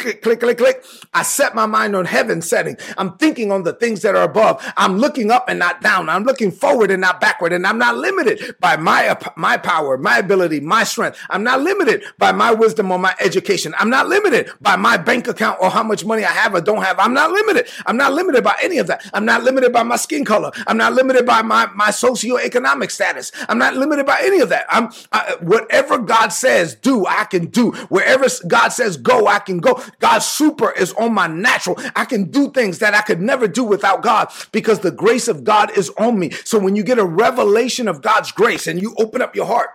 click, 0.00 0.23
click, 0.23 0.40
click, 0.40 0.59
click. 0.59 0.85
I 1.14 1.23
set 1.23 1.54
my 1.54 1.66
mind 1.66 1.95
on 1.97 2.04
heaven 2.04 2.42
setting. 2.42 2.76
I'm 2.97 3.16
thinking 3.19 3.52
on 3.52 3.62
the 3.62 3.73
things 3.73 4.02
that 4.02 4.14
are 4.14 4.25
above. 4.25 4.64
I'm 4.76 4.99
looking 4.99 5.30
up 5.30 5.49
and 5.49 5.59
not 5.59 5.83
down. 5.83 6.09
I'm 6.09 6.25
looking 6.25 6.50
forward 6.50 6.90
and 6.90 7.00
not 7.00 7.21
backward. 7.21 7.52
And 7.52 7.66
I'm 7.66 7.78
not 7.78 7.97
limited 7.97 8.57
by 8.61 8.76
my, 8.76 9.16
my 9.37 9.57
power, 9.57 9.99
my 9.99 10.19
ability, 10.19 10.61
my 10.61 10.85
strength. 10.85 11.19
I'm 11.30 11.42
not 11.42 11.61
limited 11.61 12.04
by 12.19 12.33
my 12.33 12.52
wisdom 12.52 12.90
or 12.90 12.99
my 12.99 13.14
education. 13.21 13.75
I'm 13.78 13.90
not 13.90 14.09
limited 14.09 14.50
by 14.61 14.76
my 14.76 14.97
bank 14.97 15.28
account 15.28 15.59
or 15.61 15.71
how 15.71 15.83
much 15.83 16.04
money 16.04 16.25
I 16.25 16.33
have 16.33 16.54
or 16.54 16.61
don't 16.61 16.83
have. 16.83 16.99
I'm 16.99 17.14
not 17.14 17.30
limited. 17.30 17.69
I'm 17.87 17.97
not 17.97 18.12
limited 18.12 18.45
by 18.45 18.57
any 18.62 18.78
of 18.78 18.87
that. 18.88 19.09
I'm 19.12 19.25
not 19.25 19.42
limited 19.42 19.73
by 19.73 19.83
my 19.83 19.97
skin 19.97 20.25
color. 20.25 20.50
I'm 20.66 20.76
not 20.76 20.95
limited 20.95 21.26
by 21.26 21.42
my, 21.42 21.66
my 21.75 21.88
socioeconomic 21.88 22.90
status. 22.90 23.33
I'm 23.49 23.59
not 23.59 23.75
limited 23.76 24.07
by 24.07 24.21
any 24.23 24.40
of 24.40 24.49
that. 24.50 24.66
I'm 24.69 24.90
I, 25.12 25.37
whatever 25.40 25.99
God 25.99 26.28
says 26.28 26.75
do, 26.75 27.07
I 27.07 27.25
can 27.25 27.47
do. 27.47 27.73
Wherever 27.88 28.26
God 28.47 28.69
says 28.69 28.97
go, 28.97 29.26
I 29.26 29.38
can 29.38 29.59
go. 29.59 29.83
God's 29.99 30.26
super 30.26 30.70
is 30.73 30.92
on 30.94 31.12
my 31.12 31.26
natural. 31.26 31.76
I 31.97 32.04
can 32.04 32.25
do 32.30 32.50
things 32.50 32.78
that 32.78 32.94
I 32.94 33.02
could 33.02 33.20
never 33.20 33.49
do 33.49 33.64
without 33.64 34.02
God 34.02 34.30
because 34.52 34.80
the 34.80 34.90
grace 34.90 35.28
of 35.28 35.44
God 35.44 35.76
is 35.76 35.90
on 35.99 36.18
me. 36.18 36.30
So 36.44 36.59
when 36.59 36.76
you 36.76 36.82
get 36.82 36.99
a 36.99 37.04
revelation 37.04 37.88
of 37.88 38.02
God's 38.02 38.32
grace 38.32 38.66
and 38.66 38.80
you 38.80 38.94
open 38.99 39.23
up 39.23 39.35
your 39.35 39.47
heart, 39.47 39.70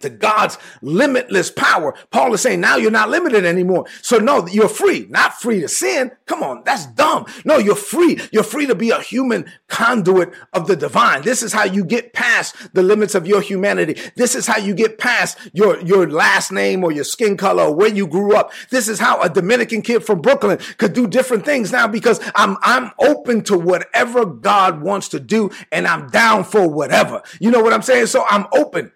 to 0.00 0.10
God's 0.10 0.58
limitless 0.82 1.50
power. 1.50 1.94
Paul 2.10 2.34
is 2.34 2.40
saying 2.40 2.60
now 2.60 2.76
you're 2.76 2.90
not 2.90 3.10
limited 3.10 3.44
anymore. 3.44 3.86
So 4.02 4.18
no, 4.18 4.46
you're 4.48 4.68
free, 4.68 5.06
not 5.08 5.40
free 5.40 5.60
to 5.60 5.68
sin. 5.68 6.10
Come 6.26 6.42
on, 6.42 6.62
that's 6.64 6.86
dumb. 6.86 7.26
No, 7.44 7.58
you're 7.58 7.76
free. 7.76 8.18
You're 8.32 8.42
free 8.42 8.66
to 8.66 8.74
be 8.74 8.90
a 8.90 9.00
human 9.00 9.50
conduit 9.68 10.32
of 10.52 10.66
the 10.66 10.76
divine. 10.76 11.22
This 11.22 11.42
is 11.42 11.52
how 11.52 11.64
you 11.64 11.84
get 11.84 12.12
past 12.12 12.74
the 12.74 12.82
limits 12.82 13.14
of 13.14 13.26
your 13.26 13.40
humanity. 13.40 14.00
This 14.16 14.34
is 14.34 14.46
how 14.46 14.58
you 14.58 14.74
get 14.74 14.98
past 14.98 15.38
your, 15.52 15.80
your 15.80 16.10
last 16.10 16.50
name 16.50 16.82
or 16.82 16.90
your 16.90 17.04
skin 17.04 17.36
color 17.36 17.64
or 17.64 17.74
where 17.74 17.92
you 17.92 18.06
grew 18.06 18.34
up. 18.36 18.52
This 18.70 18.88
is 18.88 18.98
how 18.98 19.20
a 19.22 19.28
Dominican 19.28 19.82
kid 19.82 20.04
from 20.04 20.20
Brooklyn 20.20 20.58
could 20.78 20.92
do 20.92 21.06
different 21.06 21.44
things 21.44 21.70
now 21.70 21.86
because 21.86 22.20
I'm, 22.34 22.56
I'm 22.62 22.90
open 22.98 23.42
to 23.44 23.56
whatever 23.56 24.26
God 24.26 24.82
wants 24.82 25.08
to 25.10 25.20
do 25.20 25.50
and 25.70 25.86
I'm 25.86 26.08
down 26.08 26.44
for 26.44 26.68
whatever. 26.68 27.22
You 27.40 27.50
know 27.50 27.60
what 27.60 27.72
I'm 27.72 27.82
saying? 27.82 28.06
So 28.06 28.24
I'm 28.28 28.46
open. 28.52 28.90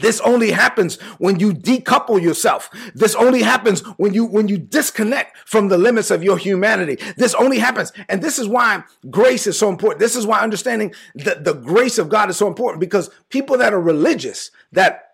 This 0.00 0.20
only 0.20 0.50
happens 0.50 1.00
when 1.18 1.40
you 1.40 1.52
decouple 1.52 2.20
yourself. 2.20 2.70
This 2.94 3.14
only 3.14 3.42
happens 3.42 3.80
when 3.96 4.14
you 4.14 4.24
when 4.24 4.48
you 4.48 4.58
disconnect 4.58 5.38
from 5.46 5.68
the 5.68 5.78
limits 5.78 6.10
of 6.10 6.22
your 6.22 6.38
humanity. 6.38 6.98
This 7.16 7.34
only 7.34 7.58
happens. 7.58 7.92
And 8.08 8.22
this 8.22 8.38
is 8.38 8.48
why 8.48 8.84
grace 9.10 9.46
is 9.46 9.58
so 9.58 9.68
important. 9.68 10.00
This 10.00 10.16
is 10.16 10.26
why 10.26 10.40
understanding 10.40 10.94
that 11.14 11.44
the 11.44 11.54
grace 11.54 11.98
of 11.98 12.08
God 12.08 12.30
is 12.30 12.36
so 12.36 12.46
important 12.46 12.80
because 12.80 13.10
people 13.28 13.58
that 13.58 13.72
are 13.72 13.80
religious, 13.80 14.50
that 14.72 15.12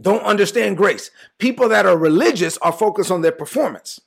don't 0.00 0.22
understand 0.22 0.76
grace, 0.76 1.10
people 1.38 1.68
that 1.68 1.86
are 1.86 1.96
religious 1.96 2.58
are 2.58 2.72
focused 2.72 3.10
on 3.10 3.22
their 3.22 3.32
performance. 3.32 4.00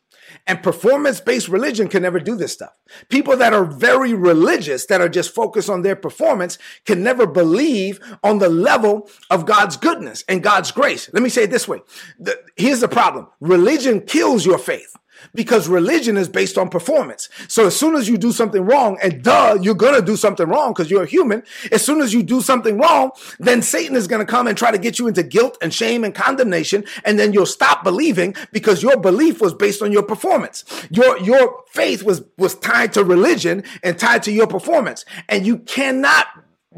And 0.47 0.61
performance 0.61 1.19
based 1.19 1.47
religion 1.47 1.87
can 1.87 2.03
never 2.03 2.19
do 2.19 2.35
this 2.35 2.53
stuff. 2.53 2.73
People 3.09 3.37
that 3.37 3.53
are 3.53 3.65
very 3.65 4.13
religious, 4.13 4.85
that 4.87 5.01
are 5.01 5.09
just 5.09 5.33
focused 5.33 5.69
on 5.69 5.81
their 5.81 5.95
performance, 5.95 6.57
can 6.85 7.03
never 7.03 7.25
believe 7.25 7.99
on 8.23 8.39
the 8.39 8.49
level 8.49 9.09
of 9.29 9.45
God's 9.45 9.77
goodness 9.77 10.23
and 10.27 10.43
God's 10.43 10.71
grace. 10.71 11.09
Let 11.13 11.23
me 11.23 11.29
say 11.29 11.43
it 11.43 11.51
this 11.51 11.67
way. 11.67 11.81
The, 12.19 12.39
here's 12.55 12.81
the 12.81 12.87
problem. 12.87 13.27
Religion 13.39 14.01
kills 14.01 14.45
your 14.45 14.57
faith 14.57 14.92
because 15.33 15.67
religion 15.67 16.17
is 16.17 16.27
based 16.27 16.57
on 16.57 16.69
performance. 16.69 17.29
So 17.47 17.67
as 17.67 17.75
soon 17.75 17.95
as 17.95 18.07
you 18.09 18.17
do 18.17 18.31
something 18.31 18.63
wrong, 18.63 18.97
and 19.01 19.23
duh, 19.23 19.57
you're 19.61 19.75
going 19.75 19.99
to 19.99 20.05
do 20.05 20.15
something 20.15 20.47
wrong 20.47 20.73
because 20.73 20.89
you're 20.89 21.03
a 21.03 21.07
human. 21.07 21.43
As 21.71 21.85
soon 21.85 22.01
as 22.01 22.13
you 22.13 22.23
do 22.23 22.41
something 22.41 22.77
wrong, 22.77 23.11
then 23.39 23.61
Satan 23.61 23.95
is 23.95 24.07
going 24.07 24.25
to 24.25 24.31
come 24.31 24.47
and 24.47 24.57
try 24.57 24.71
to 24.71 24.77
get 24.77 24.99
you 24.99 25.07
into 25.07 25.23
guilt 25.23 25.57
and 25.61 25.73
shame 25.73 26.03
and 26.03 26.13
condemnation. 26.13 26.83
And 27.05 27.19
then 27.19 27.33
you'll 27.33 27.45
stop 27.45 27.83
believing 27.83 28.35
because 28.51 28.83
your 28.83 28.97
belief 28.97 29.41
was 29.41 29.53
based 29.53 29.81
on 29.81 29.91
your 29.91 30.03
performance. 30.03 30.63
Your, 30.89 31.17
your 31.19 31.63
faith 31.71 32.03
was, 32.03 32.23
was 32.37 32.55
tied 32.55 32.93
to 32.93 33.03
religion 33.03 33.63
and 33.83 33.97
tied 33.97 34.23
to 34.23 34.31
your 34.31 34.47
performance. 34.47 35.05
And 35.29 35.45
you 35.45 35.59
cannot 35.59 36.27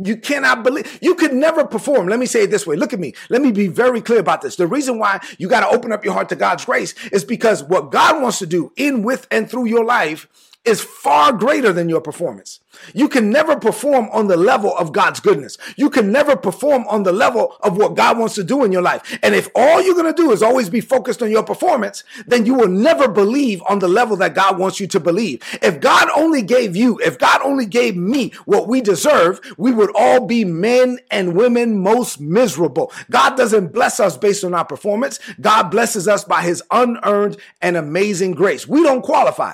you 0.03 0.17
cannot 0.17 0.63
believe 0.63 0.99
you 1.01 1.15
could 1.15 1.33
never 1.33 1.65
perform. 1.65 2.07
Let 2.07 2.19
me 2.19 2.25
say 2.25 2.43
it 2.43 2.51
this 2.51 2.65
way. 2.65 2.75
Look 2.75 2.93
at 2.93 2.99
me. 2.99 3.13
Let 3.29 3.41
me 3.41 3.51
be 3.51 3.67
very 3.67 4.01
clear 4.01 4.19
about 4.19 4.41
this. 4.41 4.55
The 4.55 4.67
reason 4.67 4.99
why 4.99 5.19
you 5.37 5.47
got 5.47 5.61
to 5.61 5.75
open 5.75 5.91
up 5.91 6.03
your 6.03 6.13
heart 6.13 6.29
to 6.29 6.35
God's 6.35 6.65
grace 6.65 6.93
is 7.11 7.23
because 7.23 7.63
what 7.63 7.91
God 7.91 8.21
wants 8.21 8.39
to 8.39 8.45
do 8.45 8.71
in, 8.75 9.03
with, 9.03 9.27
and 9.31 9.49
through 9.49 9.65
your 9.65 9.85
life 9.85 10.27
is 10.65 10.81
far 10.81 11.31
greater 11.31 11.71
than 11.71 11.89
your 11.89 12.01
performance. 12.01 12.59
You 12.93 13.07
can 13.07 13.29
never 13.29 13.55
perform 13.55 14.09
on 14.11 14.27
the 14.27 14.35
level 14.35 14.75
of 14.77 14.91
God's 14.91 15.19
goodness. 15.19 15.57
You 15.77 15.89
can 15.89 16.11
never 16.11 16.35
perform 16.35 16.85
on 16.87 17.03
the 17.03 17.13
level 17.13 17.55
of 17.61 17.77
what 17.77 17.95
God 17.95 18.17
wants 18.17 18.35
to 18.35 18.43
do 18.43 18.63
in 18.63 18.71
your 18.71 18.81
life. 18.81 19.17
And 19.23 19.35
if 19.35 19.49
all 19.55 19.81
you're 19.81 19.95
going 19.95 20.13
to 20.13 20.21
do 20.21 20.31
is 20.31 20.43
always 20.43 20.69
be 20.69 20.81
focused 20.81 21.21
on 21.21 21.31
your 21.31 21.43
performance, 21.43 22.03
then 22.25 22.45
you 22.45 22.55
will 22.55 22.67
never 22.67 23.07
believe 23.07 23.61
on 23.69 23.79
the 23.79 23.87
level 23.87 24.17
that 24.17 24.35
God 24.35 24.57
wants 24.57 24.79
you 24.79 24.87
to 24.87 24.99
believe. 24.99 25.41
If 25.61 25.79
God 25.79 26.09
only 26.15 26.41
gave 26.41 26.75
you, 26.75 26.99
if 26.99 27.17
God 27.17 27.41
only 27.43 27.65
gave 27.65 27.95
me 27.95 28.31
what 28.45 28.67
we 28.67 28.81
deserve, 28.81 29.39
we 29.57 29.71
would 29.71 29.91
all 29.95 30.25
be 30.25 30.43
men 30.43 30.99
and 31.11 31.35
women 31.35 31.79
most 31.81 32.19
miserable. 32.19 32.91
God 33.11 33.37
doesn't 33.37 33.71
bless 33.71 33.99
us 33.99 34.17
based 34.17 34.43
on 34.43 34.53
our 34.53 34.65
performance. 34.65 35.19
God 35.39 35.69
blesses 35.69 36.07
us 36.07 36.23
by 36.23 36.41
his 36.41 36.63
unearned 36.71 37.37
and 37.61 37.77
amazing 37.77 38.31
grace. 38.33 38.67
We 38.67 38.83
don't 38.83 39.01
qualify 39.01 39.53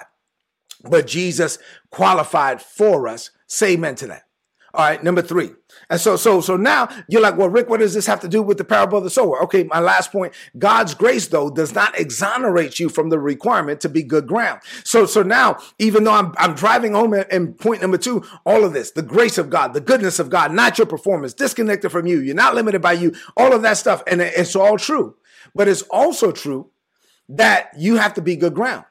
but 0.89 1.07
Jesus 1.07 1.57
qualified 1.89 2.61
for 2.61 3.07
us. 3.07 3.31
Say 3.47 3.73
amen 3.73 3.95
to 3.95 4.07
that. 4.07 4.23
All 4.73 4.85
right, 4.85 5.03
number 5.03 5.21
three. 5.21 5.49
And 5.89 5.99
so, 5.99 6.15
so, 6.15 6.39
so 6.39 6.55
now 6.55 6.87
you're 7.09 7.21
like, 7.21 7.37
well, 7.37 7.49
Rick, 7.49 7.67
what 7.67 7.81
does 7.81 7.93
this 7.93 8.05
have 8.05 8.21
to 8.21 8.29
do 8.29 8.41
with 8.41 8.57
the 8.57 8.63
parable 8.63 8.99
of 8.99 9.03
the 9.03 9.09
sower? 9.09 9.43
Okay, 9.43 9.63
my 9.63 9.79
last 9.79 10.13
point. 10.13 10.33
God's 10.57 10.93
grace, 10.93 11.27
though, 11.27 11.49
does 11.49 11.75
not 11.75 11.99
exonerate 11.99 12.79
you 12.79 12.87
from 12.87 13.09
the 13.09 13.19
requirement 13.19 13.81
to 13.81 13.89
be 13.89 14.01
good 14.01 14.27
ground. 14.27 14.61
So, 14.85 15.05
so 15.05 15.23
now, 15.23 15.57
even 15.77 16.05
though 16.05 16.13
I'm, 16.13 16.33
I'm 16.37 16.53
driving 16.55 16.93
home 16.93 17.13
in 17.13 17.53
point 17.55 17.81
number 17.81 17.97
two, 17.97 18.23
all 18.45 18.63
of 18.63 18.71
this, 18.71 18.91
the 18.91 19.01
grace 19.01 19.37
of 19.37 19.49
God, 19.49 19.73
the 19.73 19.81
goodness 19.81 20.19
of 20.19 20.29
God, 20.29 20.53
not 20.53 20.77
your 20.77 20.87
performance, 20.87 21.33
disconnected 21.33 21.91
from 21.91 22.07
you, 22.07 22.21
you're 22.21 22.33
not 22.33 22.55
limited 22.55 22.81
by 22.81 22.93
you, 22.93 23.13
all 23.35 23.51
of 23.53 23.63
that 23.63 23.75
stuff. 23.75 24.03
And 24.07 24.21
it's 24.21 24.55
all 24.55 24.77
true. 24.77 25.15
But 25.53 25.67
it's 25.67 25.81
also 25.83 26.31
true 26.31 26.69
that 27.27 27.71
you 27.77 27.97
have 27.97 28.13
to 28.13 28.21
be 28.21 28.37
good 28.37 28.53
ground. 28.53 28.85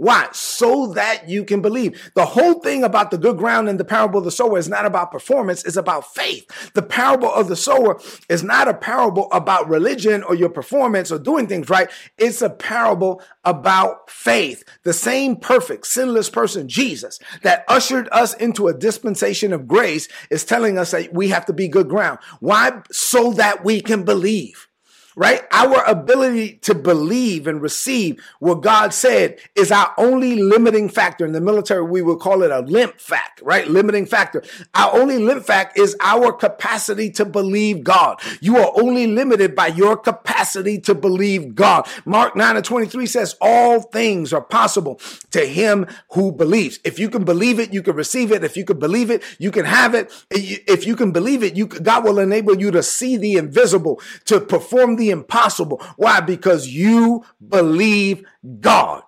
Why? 0.00 0.30
So 0.32 0.94
that 0.94 1.28
you 1.28 1.44
can 1.44 1.60
believe. 1.60 2.10
The 2.14 2.24
whole 2.24 2.54
thing 2.54 2.84
about 2.84 3.10
the 3.10 3.18
good 3.18 3.36
ground 3.36 3.68
in 3.68 3.76
the 3.76 3.84
parable 3.84 4.20
of 4.20 4.24
the 4.24 4.30
sower 4.30 4.56
is 4.56 4.66
not 4.66 4.86
about 4.86 5.12
performance, 5.12 5.62
it's 5.62 5.76
about 5.76 6.14
faith. 6.14 6.72
The 6.72 6.80
parable 6.80 7.30
of 7.30 7.48
the 7.48 7.56
sower 7.56 8.00
is 8.26 8.42
not 8.42 8.66
a 8.66 8.72
parable 8.72 9.28
about 9.30 9.68
religion 9.68 10.22
or 10.22 10.34
your 10.34 10.48
performance 10.48 11.12
or 11.12 11.18
doing 11.18 11.46
things 11.48 11.68
right. 11.68 11.90
It's 12.16 12.40
a 12.40 12.48
parable 12.48 13.20
about 13.44 14.10
faith. 14.10 14.64
The 14.84 14.94
same 14.94 15.36
perfect, 15.36 15.86
sinless 15.86 16.30
person, 16.30 16.66
Jesus, 16.66 17.18
that 17.42 17.66
ushered 17.68 18.08
us 18.10 18.32
into 18.32 18.68
a 18.68 18.74
dispensation 18.74 19.52
of 19.52 19.68
grace 19.68 20.08
is 20.30 20.46
telling 20.46 20.78
us 20.78 20.92
that 20.92 21.12
we 21.12 21.28
have 21.28 21.44
to 21.44 21.52
be 21.52 21.68
good 21.68 21.90
ground. 21.90 22.20
Why? 22.40 22.80
So 22.90 23.32
that 23.34 23.66
we 23.66 23.82
can 23.82 24.04
believe 24.04 24.69
right? 25.16 25.42
Our 25.50 25.82
ability 25.84 26.54
to 26.62 26.74
believe 26.74 27.46
and 27.46 27.60
receive 27.60 28.22
what 28.38 28.62
God 28.62 28.94
said 28.94 29.38
is 29.54 29.72
our 29.72 29.92
only 29.98 30.36
limiting 30.36 30.88
factor. 30.88 31.24
In 31.24 31.32
the 31.32 31.40
military, 31.40 31.82
we 31.82 32.02
would 32.02 32.20
call 32.20 32.42
it 32.42 32.50
a 32.50 32.62
LIMFAC, 32.62 33.42
right? 33.42 33.66
Limiting 33.68 34.06
factor. 34.06 34.42
Our 34.74 34.98
only 34.98 35.16
LIMFAC 35.16 35.72
is 35.76 35.96
our 36.00 36.32
capacity 36.32 37.10
to 37.12 37.24
believe 37.24 37.84
God. 37.84 38.20
You 38.40 38.58
are 38.58 38.72
only 38.80 39.06
limited 39.06 39.54
by 39.54 39.68
your 39.68 39.96
capacity 39.96 40.78
to 40.80 40.94
believe 40.94 41.54
God. 41.54 41.88
Mark 42.04 42.36
9 42.36 42.56
and 42.56 42.64
23 42.64 43.06
says, 43.06 43.36
all 43.40 43.80
things 43.80 44.32
are 44.32 44.40
possible 44.40 45.00
to 45.30 45.46
him 45.46 45.86
who 46.12 46.32
believes. 46.32 46.78
If 46.84 46.98
you 46.98 47.08
can 47.10 47.24
believe 47.24 47.58
it, 47.58 47.72
you 47.72 47.82
can 47.82 47.96
receive 47.96 48.32
it. 48.32 48.44
If 48.44 48.56
you 48.56 48.64
can 48.64 48.78
believe 48.78 49.10
it, 49.10 49.22
you 49.38 49.50
can 49.50 49.64
have 49.64 49.94
it. 49.94 50.12
If 50.30 50.86
you 50.86 50.96
can 50.96 51.12
believe 51.12 51.42
it, 51.42 51.56
you, 51.56 51.66
God 51.66 52.04
will 52.04 52.18
enable 52.18 52.58
you 52.58 52.70
to 52.70 52.82
see 52.82 53.16
the 53.16 53.36
invisible, 53.36 54.00
to 54.26 54.40
perform 54.40 54.96
the 55.00 55.10
impossible. 55.10 55.82
Why? 55.96 56.20
Because 56.20 56.68
you 56.68 57.24
believe 57.46 58.24
God. 58.60 59.02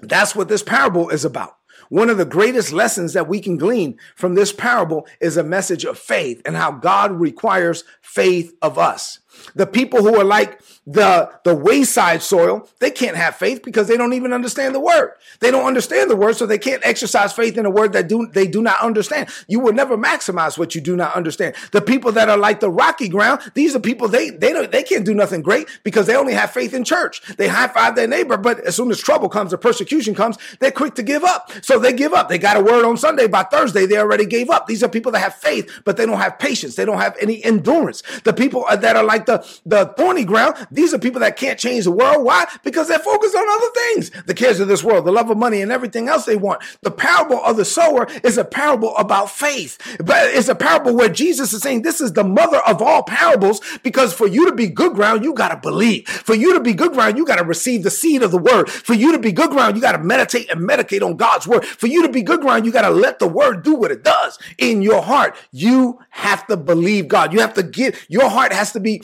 That's 0.00 0.34
what 0.34 0.48
this 0.48 0.62
parable 0.62 1.10
is 1.10 1.24
about. 1.24 1.56
One 1.90 2.10
of 2.10 2.18
the 2.18 2.24
greatest 2.24 2.72
lessons 2.72 3.14
that 3.14 3.28
we 3.28 3.40
can 3.40 3.56
glean 3.56 3.98
from 4.14 4.34
this 4.34 4.52
parable 4.52 5.06
is 5.20 5.36
a 5.36 5.42
message 5.42 5.84
of 5.84 5.98
faith 5.98 6.42
and 6.44 6.56
how 6.56 6.72
God 6.72 7.12
requires 7.12 7.84
faith 8.02 8.52
of 8.60 8.78
us. 8.78 9.20
The 9.54 9.66
people 9.66 10.00
who 10.00 10.16
are 10.18 10.24
like 10.24 10.60
the, 10.86 11.30
the 11.44 11.54
wayside 11.54 12.22
soil, 12.22 12.68
they 12.80 12.90
can't 12.90 13.16
have 13.16 13.36
faith 13.36 13.62
because 13.62 13.88
they 13.88 13.96
don't 13.96 14.14
even 14.14 14.32
understand 14.32 14.74
the 14.74 14.80
word. 14.80 15.12
They 15.40 15.50
don't 15.50 15.66
understand 15.66 16.10
the 16.10 16.16
word, 16.16 16.36
so 16.36 16.46
they 16.46 16.58
can't 16.58 16.84
exercise 16.84 17.32
faith 17.32 17.58
in 17.58 17.66
a 17.66 17.70
word 17.70 17.92
that 17.92 18.08
do, 18.08 18.26
they 18.32 18.46
do 18.46 18.62
not 18.62 18.80
understand. 18.80 19.28
You 19.46 19.60
will 19.60 19.72
never 19.72 19.96
maximize 19.96 20.56
what 20.56 20.74
you 20.74 20.80
do 20.80 20.96
not 20.96 21.14
understand. 21.14 21.54
The 21.72 21.82
people 21.82 22.12
that 22.12 22.28
are 22.28 22.38
like 22.38 22.60
the 22.60 22.70
rocky 22.70 23.08
ground, 23.08 23.40
these 23.54 23.76
are 23.76 23.80
people, 23.80 24.08
they, 24.08 24.30
they 24.30 24.52
don't, 24.52 24.70
they 24.72 24.82
can't 24.82 25.04
do 25.04 25.14
nothing 25.14 25.42
great 25.42 25.68
because 25.84 26.06
they 26.06 26.16
only 26.16 26.32
have 26.32 26.50
faith 26.50 26.72
in 26.74 26.84
church. 26.84 27.20
They 27.36 27.48
high 27.48 27.68
five 27.68 27.94
their 27.94 28.08
neighbor, 28.08 28.36
but 28.36 28.60
as 28.60 28.76
soon 28.76 28.90
as 28.90 28.98
trouble 28.98 29.28
comes 29.28 29.52
or 29.52 29.58
persecution 29.58 30.14
comes, 30.14 30.38
they're 30.60 30.72
quick 30.72 30.94
to 30.94 31.02
give 31.02 31.24
up. 31.24 31.50
So 31.62 31.78
they 31.78 31.92
give 31.92 32.12
up. 32.12 32.28
They 32.28 32.38
got 32.38 32.56
a 32.56 32.60
word 32.60 32.84
on 32.84 32.96
Sunday. 32.96 33.26
By 33.26 33.42
Thursday, 33.44 33.86
they 33.86 33.98
already 33.98 34.26
gave 34.26 34.50
up. 34.50 34.66
These 34.66 34.82
are 34.82 34.88
people 34.88 35.12
that 35.12 35.20
have 35.20 35.34
faith, 35.34 35.82
but 35.84 35.96
they 35.96 36.06
don't 36.06 36.18
have 36.18 36.38
patience. 36.38 36.76
They 36.76 36.84
don't 36.84 37.00
have 37.00 37.16
any 37.20 37.44
endurance. 37.44 38.02
The 38.24 38.32
people 38.32 38.64
that 38.70 38.96
are 38.96 39.04
like 39.04 39.26
the, 39.28 39.60
the 39.66 39.94
thorny 39.96 40.24
ground, 40.24 40.56
these 40.70 40.92
are 40.92 40.98
people 40.98 41.20
that 41.20 41.36
can't 41.36 41.58
change 41.58 41.84
the 41.84 41.92
world. 41.92 42.24
Why? 42.24 42.46
Because 42.64 42.88
they're 42.88 42.98
focused 42.98 43.36
on 43.36 43.48
other 43.48 43.72
things, 43.74 44.10
the 44.26 44.34
cares 44.34 44.58
of 44.58 44.68
this 44.68 44.82
world, 44.82 45.04
the 45.04 45.12
love 45.12 45.30
of 45.30 45.36
money, 45.36 45.62
and 45.62 45.70
everything 45.70 46.08
else 46.08 46.24
they 46.24 46.36
want. 46.36 46.62
The 46.82 46.90
parable 46.90 47.42
of 47.44 47.56
the 47.56 47.64
sower 47.64 48.08
is 48.24 48.38
a 48.38 48.44
parable 48.44 48.96
about 48.96 49.30
faith, 49.30 49.78
but 50.04 50.26
it's 50.34 50.48
a 50.48 50.54
parable 50.54 50.96
where 50.96 51.08
Jesus 51.08 51.52
is 51.52 51.62
saying 51.62 51.82
this 51.82 52.00
is 52.00 52.14
the 52.14 52.24
mother 52.24 52.58
of 52.66 52.80
all 52.82 53.02
parables 53.02 53.60
because 53.82 54.12
for 54.12 54.26
you 54.26 54.46
to 54.46 54.54
be 54.54 54.66
good 54.66 54.94
ground, 54.94 55.24
you 55.24 55.34
got 55.34 55.50
to 55.50 55.56
believe. 55.56 56.08
For 56.08 56.34
you 56.34 56.54
to 56.54 56.60
be 56.60 56.72
good 56.72 56.92
ground, 56.92 57.18
you 57.18 57.26
got 57.26 57.36
to 57.36 57.44
receive 57.44 57.82
the 57.82 57.90
seed 57.90 58.22
of 58.22 58.30
the 58.30 58.38
word. 58.38 58.70
For 58.70 58.94
you 58.94 59.12
to 59.12 59.18
be 59.18 59.32
good 59.32 59.50
ground, 59.50 59.76
you 59.76 59.82
got 59.82 59.92
to 59.92 59.98
meditate 59.98 60.50
and 60.50 60.68
medicate 60.68 61.02
on 61.02 61.16
God's 61.16 61.46
word. 61.46 61.64
For 61.64 61.86
you 61.86 62.02
to 62.02 62.08
be 62.08 62.22
good 62.22 62.40
ground, 62.40 62.64
you 62.64 62.72
got 62.72 62.88
to 62.88 62.90
let 62.90 63.18
the 63.18 63.28
word 63.28 63.62
do 63.62 63.74
what 63.74 63.90
it 63.90 64.02
does 64.02 64.38
in 64.56 64.82
your 64.82 65.02
heart. 65.02 65.36
You 65.52 65.98
have 66.10 66.46
to 66.46 66.56
believe 66.56 67.08
God. 67.08 67.32
You 67.32 67.40
have 67.40 67.54
to 67.54 67.62
get, 67.62 67.96
your 68.08 68.28
heart 68.28 68.52
has 68.52 68.72
to 68.72 68.80
be 68.80 69.02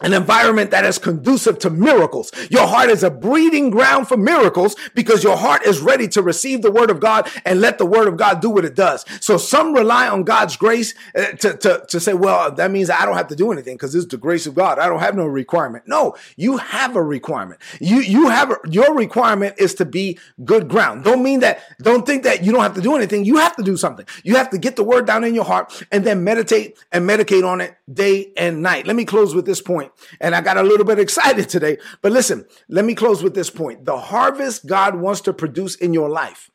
an 0.00 0.12
environment 0.12 0.70
that 0.70 0.84
is 0.84 0.98
conducive 0.98 1.58
to 1.60 1.70
miracles. 1.70 2.30
Your 2.50 2.66
heart 2.66 2.90
is 2.90 3.02
a 3.02 3.10
breeding 3.10 3.70
ground 3.70 4.08
for 4.08 4.16
miracles 4.16 4.76
because 4.94 5.22
your 5.22 5.36
heart 5.36 5.64
is 5.66 5.80
ready 5.80 6.08
to 6.08 6.22
receive 6.22 6.62
the 6.62 6.70
word 6.70 6.90
of 6.90 7.00
God 7.00 7.28
and 7.44 7.60
let 7.60 7.78
the 7.78 7.86
word 7.86 8.08
of 8.08 8.16
God 8.16 8.40
do 8.40 8.50
what 8.50 8.64
it 8.64 8.74
does. 8.74 9.04
So 9.20 9.36
some 9.36 9.74
rely 9.74 10.08
on 10.08 10.24
God's 10.24 10.56
grace 10.56 10.94
uh, 11.14 11.26
to, 11.32 11.56
to, 11.58 11.84
to 11.88 12.00
say, 12.00 12.14
well, 12.14 12.52
that 12.52 12.70
means 12.70 12.90
I 12.90 13.04
don't 13.04 13.16
have 13.16 13.28
to 13.28 13.36
do 13.36 13.52
anything 13.52 13.74
because 13.76 13.94
it's 13.94 14.06
the 14.06 14.16
grace 14.16 14.46
of 14.46 14.54
God. 14.54 14.78
I 14.78 14.88
don't 14.88 15.00
have 15.00 15.16
no 15.16 15.26
requirement. 15.26 15.84
No, 15.86 16.16
you 16.36 16.56
have 16.56 16.96
a 16.96 17.02
requirement. 17.02 17.60
You, 17.80 18.00
you 18.00 18.28
have, 18.28 18.50
a, 18.50 18.56
your 18.68 18.94
requirement 18.94 19.56
is 19.58 19.74
to 19.74 19.84
be 19.84 20.18
good 20.44 20.68
ground. 20.68 21.04
Don't 21.04 21.22
mean 21.22 21.40
that, 21.40 21.60
don't 21.80 22.06
think 22.06 22.22
that 22.24 22.44
you 22.44 22.52
don't 22.52 22.62
have 22.62 22.74
to 22.74 22.80
do 22.80 22.96
anything. 22.96 23.24
You 23.24 23.36
have 23.36 23.56
to 23.56 23.62
do 23.62 23.76
something. 23.76 24.06
You 24.24 24.36
have 24.36 24.50
to 24.50 24.58
get 24.58 24.76
the 24.76 24.84
word 24.84 25.06
down 25.06 25.24
in 25.24 25.34
your 25.34 25.44
heart 25.44 25.84
and 25.92 26.04
then 26.04 26.24
meditate 26.24 26.78
and 26.92 27.08
medicate 27.08 27.46
on 27.46 27.60
it 27.60 27.76
day 27.92 28.32
and 28.36 28.62
night. 28.62 28.86
Let 28.86 28.96
me 28.96 29.04
close 29.04 29.34
with 29.34 29.46
this 29.46 29.60
point 29.60 29.89
point. 29.90 30.18
And 30.20 30.34
I 30.34 30.40
got 30.40 30.56
a 30.56 30.62
little 30.62 30.86
bit 30.86 30.98
excited 30.98 31.48
today. 31.48 31.78
But 32.02 32.12
listen, 32.12 32.46
let 32.68 32.84
me 32.84 32.94
close 32.94 33.22
with 33.22 33.34
this 33.34 33.50
point. 33.50 33.84
The 33.84 33.98
harvest 33.98 34.66
God 34.66 34.96
wants 34.96 35.20
to 35.22 35.32
produce 35.32 35.76
in 35.76 35.92
your 35.92 36.08
life 36.08 36.50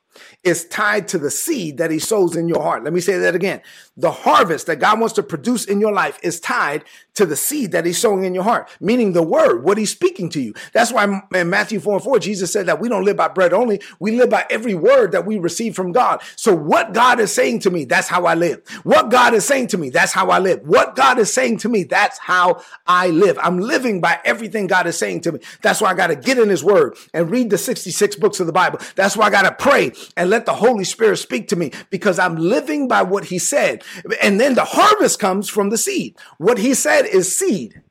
is 0.45 0.65
tied 0.65 1.07
to 1.09 1.17
the 1.17 1.31
seed 1.31 1.77
that 1.77 1.89
he 1.89 1.97
sows 1.97 2.35
in 2.35 2.47
your 2.47 2.61
heart. 2.61 2.83
Let 2.83 2.93
me 2.93 3.01
say 3.01 3.17
that 3.17 3.33
again. 3.33 3.61
The 3.97 4.11
harvest 4.11 4.67
that 4.67 4.79
God 4.79 4.99
wants 4.99 5.15
to 5.15 5.23
produce 5.23 5.65
in 5.65 5.79
your 5.79 5.91
life 5.91 6.19
is 6.21 6.39
tied 6.39 6.83
to 7.15 7.25
the 7.25 7.35
seed 7.35 7.71
that 7.71 7.85
he's 7.85 7.97
sowing 7.97 8.25
in 8.25 8.35
your 8.35 8.43
heart, 8.43 8.69
meaning 8.79 9.13
the 9.13 9.23
word, 9.23 9.63
what 9.63 9.77
he's 9.77 9.89
speaking 9.89 10.29
to 10.29 10.41
you. 10.41 10.53
That's 10.73 10.91
why 10.91 11.21
in 11.33 11.49
Matthew 11.49 11.79
4 11.79 11.95
and 11.95 12.03
4, 12.03 12.19
Jesus 12.19 12.51
said 12.51 12.65
that 12.65 12.79
we 12.79 12.89
don't 12.89 13.05
live 13.05 13.15
by 13.15 13.29
bread 13.29 13.53
only, 13.53 13.81
we 13.99 14.11
live 14.17 14.29
by 14.29 14.45
every 14.49 14.75
word 14.75 15.13
that 15.13 15.25
we 15.25 15.39
receive 15.39 15.75
from 15.75 15.93
God. 15.93 16.21
So 16.35 16.53
what 16.53 16.93
God 16.93 17.19
is 17.21 17.31
saying 17.31 17.59
to 17.61 17.71
me, 17.71 17.85
that's 17.85 18.09
how 18.09 18.25
I 18.25 18.35
live. 18.35 18.61
What 18.83 19.09
God 19.09 19.33
is 19.33 19.45
saying 19.45 19.67
to 19.67 19.77
me, 19.77 19.89
that's 19.89 20.11
how 20.11 20.29
I 20.29 20.39
live. 20.39 20.61
What 20.67 20.95
God 20.95 21.17
is 21.17 21.33
saying 21.33 21.59
to 21.59 21.69
me, 21.69 21.83
that's 21.83 22.19
how 22.19 22.61
I 22.85 23.07
live. 23.07 23.39
I'm 23.41 23.59
living 23.59 24.01
by 24.01 24.19
everything 24.25 24.67
God 24.67 24.85
is 24.85 24.97
saying 24.97 25.21
to 25.21 25.31
me. 25.31 25.39
That's 25.61 25.81
why 25.81 25.91
I 25.91 25.93
got 25.93 26.07
to 26.07 26.17
get 26.17 26.37
in 26.37 26.49
his 26.49 26.63
word 26.63 26.97
and 27.13 27.31
read 27.31 27.49
the 27.49 27.57
66 27.57 28.17
books 28.17 28.41
of 28.41 28.47
the 28.47 28.53
Bible. 28.53 28.79
That's 28.95 29.15
why 29.15 29.27
I 29.27 29.29
got 29.29 29.43
to 29.43 29.53
pray 29.53 29.93
and 30.17 30.29
let 30.35 30.45
the 30.45 30.53
Holy 30.53 30.83
Spirit 30.83 31.15
speak 31.15 31.47
to 31.47 31.55
me 31.55 31.71
because 31.89 32.19
I'm 32.19 32.35
living 32.35 32.89
by 32.89 33.03
what 33.03 33.23
he 33.25 33.39
said. 33.39 33.83
And 34.21 34.37
then 34.37 34.55
the 34.55 34.65
harvest 34.65 35.17
comes 35.17 35.47
from 35.47 35.69
the 35.69 35.77
seed. 35.77 36.17
What 36.39 36.57
he 36.57 36.73
said 36.73 37.05
is 37.05 37.37
seed, 37.37 37.81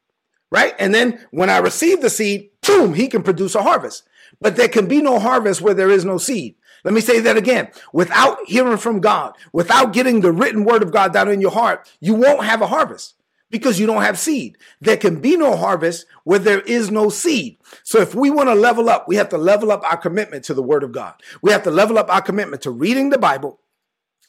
right? 0.51 0.75
And 0.79 0.95
then 0.95 1.27
when 1.31 1.49
I 1.49 1.57
receive 1.57 2.03
the 2.03 2.11
seed, 2.11 2.51
boom, 2.61 2.93
he 2.93 3.09
can 3.09 3.23
produce 3.23 3.55
a 3.55 3.63
harvest. 3.63 4.07
But 4.43 4.57
there 4.57 4.69
can 4.69 4.87
be 4.87 5.01
no 5.01 5.19
harvest 5.19 5.63
where 5.63 5.73
there 5.73 5.91
is 5.91 6.05
no 6.05 6.19
seed. 6.19 6.57
Let 6.85 6.93
me 6.93 7.01
say 7.01 7.19
that 7.21 7.39
again. 7.39 7.69
Without 7.95 8.37
hearing 8.47 8.77
from 8.77 9.01
God, 9.01 9.35
without 9.55 9.95
getting 9.95 10.21
the 10.21 10.33
written 10.33 10.65
word 10.65 10.83
of 10.83 10.93
God 10.93 11.15
down 11.15 11.31
in 11.31 11.41
your 11.41 11.51
heart, 11.51 11.91
you 12.01 12.13
won't 12.13 12.45
have 12.45 12.61
a 12.61 12.67
harvest 12.67 13.15
because 13.51 13.79
you 13.79 13.87
don't 13.87 14.03
have 14.03 14.19
seed. 14.19 14.59
There 14.81 14.97
can 14.97 15.21
be 15.21 15.37
no 15.37 15.57
harvest 15.57 16.07
where 16.25 16.39
there 16.39 16.61
is 16.63 16.91
no 16.91 17.09
seed. 17.09 17.59
So 17.83 18.01
if 18.01 18.15
we 18.15 18.31
want 18.31 18.49
to 18.49 18.55
level 18.55 18.89
up, 18.89 19.07
we 19.07 19.17
have 19.17 19.29
to 19.29 19.39
level 19.39 19.71
up 19.71 19.85
our 19.85 19.97
commitment 19.97 20.45
to 20.47 20.55
the 20.55 20.63
word 20.63 20.83
of 20.83 20.93
God. 20.93 21.15
We 21.43 21.53
have 21.53 21.63
to 21.65 21.71
level 21.71 21.99
up 21.99 22.09
our 22.11 22.23
commitment 22.23 22.63
to 22.63 22.71
reading 22.71 23.11
the 23.11 23.19
Bible, 23.19 23.61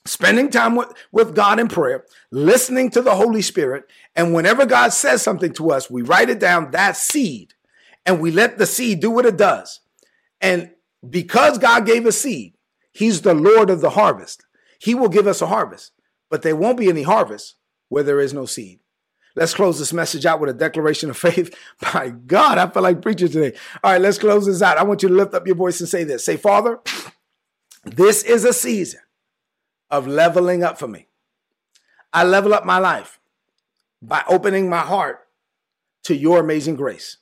spending 0.05 0.49
time 0.49 0.75
with, 0.75 0.93
with 1.11 1.35
God 1.35 1.59
in 1.59 1.67
prayer, 1.67 2.05
listening 2.31 2.91
to 2.91 3.01
the 3.01 3.15
Holy 3.15 3.41
Spirit. 3.41 3.85
And 4.15 4.33
whenever 4.33 4.65
God 4.65 4.93
says 4.93 5.21
something 5.21 5.53
to 5.53 5.71
us, 5.71 5.89
we 5.89 6.01
write 6.01 6.29
it 6.29 6.39
down, 6.39 6.71
that 6.71 6.97
seed, 6.97 7.53
and 8.05 8.21
we 8.21 8.31
let 8.31 8.57
the 8.57 8.67
seed 8.67 8.99
do 8.99 9.09
what 9.09 9.25
it 9.25 9.37
does. 9.37 9.79
And 10.39 10.71
because 11.09 11.57
God 11.57 11.85
gave 11.85 12.05
us 12.05 12.17
seed, 12.17 12.53
He's 12.91 13.21
the 13.21 13.33
Lord 13.33 13.69
of 13.69 13.81
the 13.81 13.89
harvest. 13.91 14.45
He 14.79 14.95
will 14.95 15.09
give 15.09 15.27
us 15.27 15.41
a 15.41 15.47
harvest, 15.47 15.91
but 16.29 16.43
there 16.43 16.55
won't 16.55 16.77
be 16.77 16.89
any 16.89 17.03
harvest 17.03 17.55
where 17.89 18.03
there 18.03 18.19
is 18.19 18.33
no 18.33 18.45
seed. 18.45 18.79
Let's 19.35 19.53
close 19.53 19.77
this 19.79 19.91
message 19.91 20.25
out 20.25 20.39
with 20.39 20.49
a 20.49 20.53
declaration 20.53 21.09
of 21.09 21.17
faith. 21.17 21.53
My 21.93 22.09
God, 22.09 22.57
I 22.57 22.67
feel 22.67 22.83
like 22.83 23.01
preaching 23.01 23.29
today. 23.29 23.57
All 23.83 23.91
right, 23.91 24.01
let's 24.01 24.17
close 24.17 24.45
this 24.45 24.61
out. 24.61 24.77
I 24.77 24.83
want 24.83 25.03
you 25.03 25.09
to 25.09 25.15
lift 25.15 25.33
up 25.33 25.45
your 25.45 25.55
voice 25.55 25.79
and 25.79 25.89
say 25.89 26.03
this. 26.03 26.23
Say, 26.23 26.37
Father, 26.37 26.79
this 27.83 28.23
is 28.23 28.45
a 28.45 28.53
season 28.53 29.01
of 29.89 30.07
leveling 30.07 30.63
up 30.63 30.79
for 30.79 30.87
me. 30.87 31.07
I 32.13 32.23
level 32.23 32.53
up 32.53 32.65
my 32.65 32.79
life 32.79 33.19
by 34.01 34.23
opening 34.27 34.69
my 34.69 34.79
heart 34.79 35.19
to 36.05 36.15
your 36.15 36.39
amazing 36.39 36.75
grace. 36.75 37.17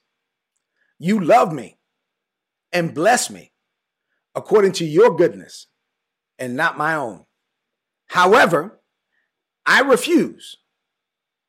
You 0.99 1.19
love 1.19 1.51
me 1.51 1.77
and 2.71 2.93
bless 2.93 3.29
me 3.29 3.53
according 4.35 4.73
to 4.73 4.85
your 4.85 5.15
goodness 5.15 5.67
and 6.37 6.55
not 6.55 6.77
my 6.77 6.95
own. 6.95 7.25
However, 8.07 8.79
I 9.65 9.81
refuse 9.81 10.57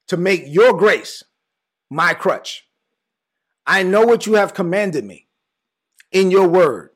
to 0.09 0.17
make 0.17 0.45
your 0.47 0.75
grace 0.75 1.23
my 1.91 2.15
crutch. 2.15 2.67
I 3.67 3.83
know 3.83 4.05
what 4.05 4.27
you 4.27 4.35
have 4.35 4.55
commanded 4.55 5.05
me 5.05 5.29
in 6.13 6.31
your 6.31 6.49
word. 6.49 6.91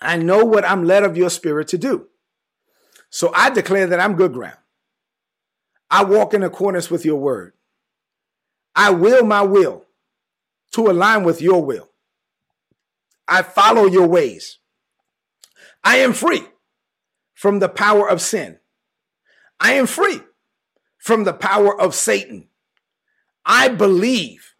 I 0.00 0.16
know 0.16 0.44
what 0.44 0.64
I'm 0.64 0.84
led 0.84 1.02
of 1.02 1.16
your 1.16 1.30
spirit 1.30 1.68
to 1.68 1.78
do. 1.78 2.08
So 3.10 3.30
I 3.34 3.50
declare 3.50 3.86
that 3.86 4.00
I'm 4.00 4.16
good 4.16 4.32
ground. 4.32 4.58
I 5.90 6.04
walk 6.04 6.34
in 6.34 6.42
accordance 6.42 6.90
with 6.90 7.04
your 7.04 7.16
word. 7.16 7.52
I 8.74 8.90
will 8.90 9.24
my 9.24 9.42
will 9.42 9.84
to 10.72 10.88
align 10.88 11.22
with 11.22 11.40
your 11.40 11.64
will. 11.64 11.90
I 13.28 13.42
follow 13.42 13.86
your 13.86 14.08
ways. 14.08 14.58
I 15.82 15.98
am 15.98 16.12
free 16.12 16.42
from 17.34 17.60
the 17.60 17.68
power 17.68 18.08
of 18.08 18.20
sin. 18.20 18.58
I 19.60 19.74
am 19.74 19.86
free 19.86 20.20
from 21.04 21.24
the 21.24 21.34
power 21.34 21.78
of 21.78 21.94
Satan. 21.94 22.48
I 23.44 23.68
believe. 23.68 24.54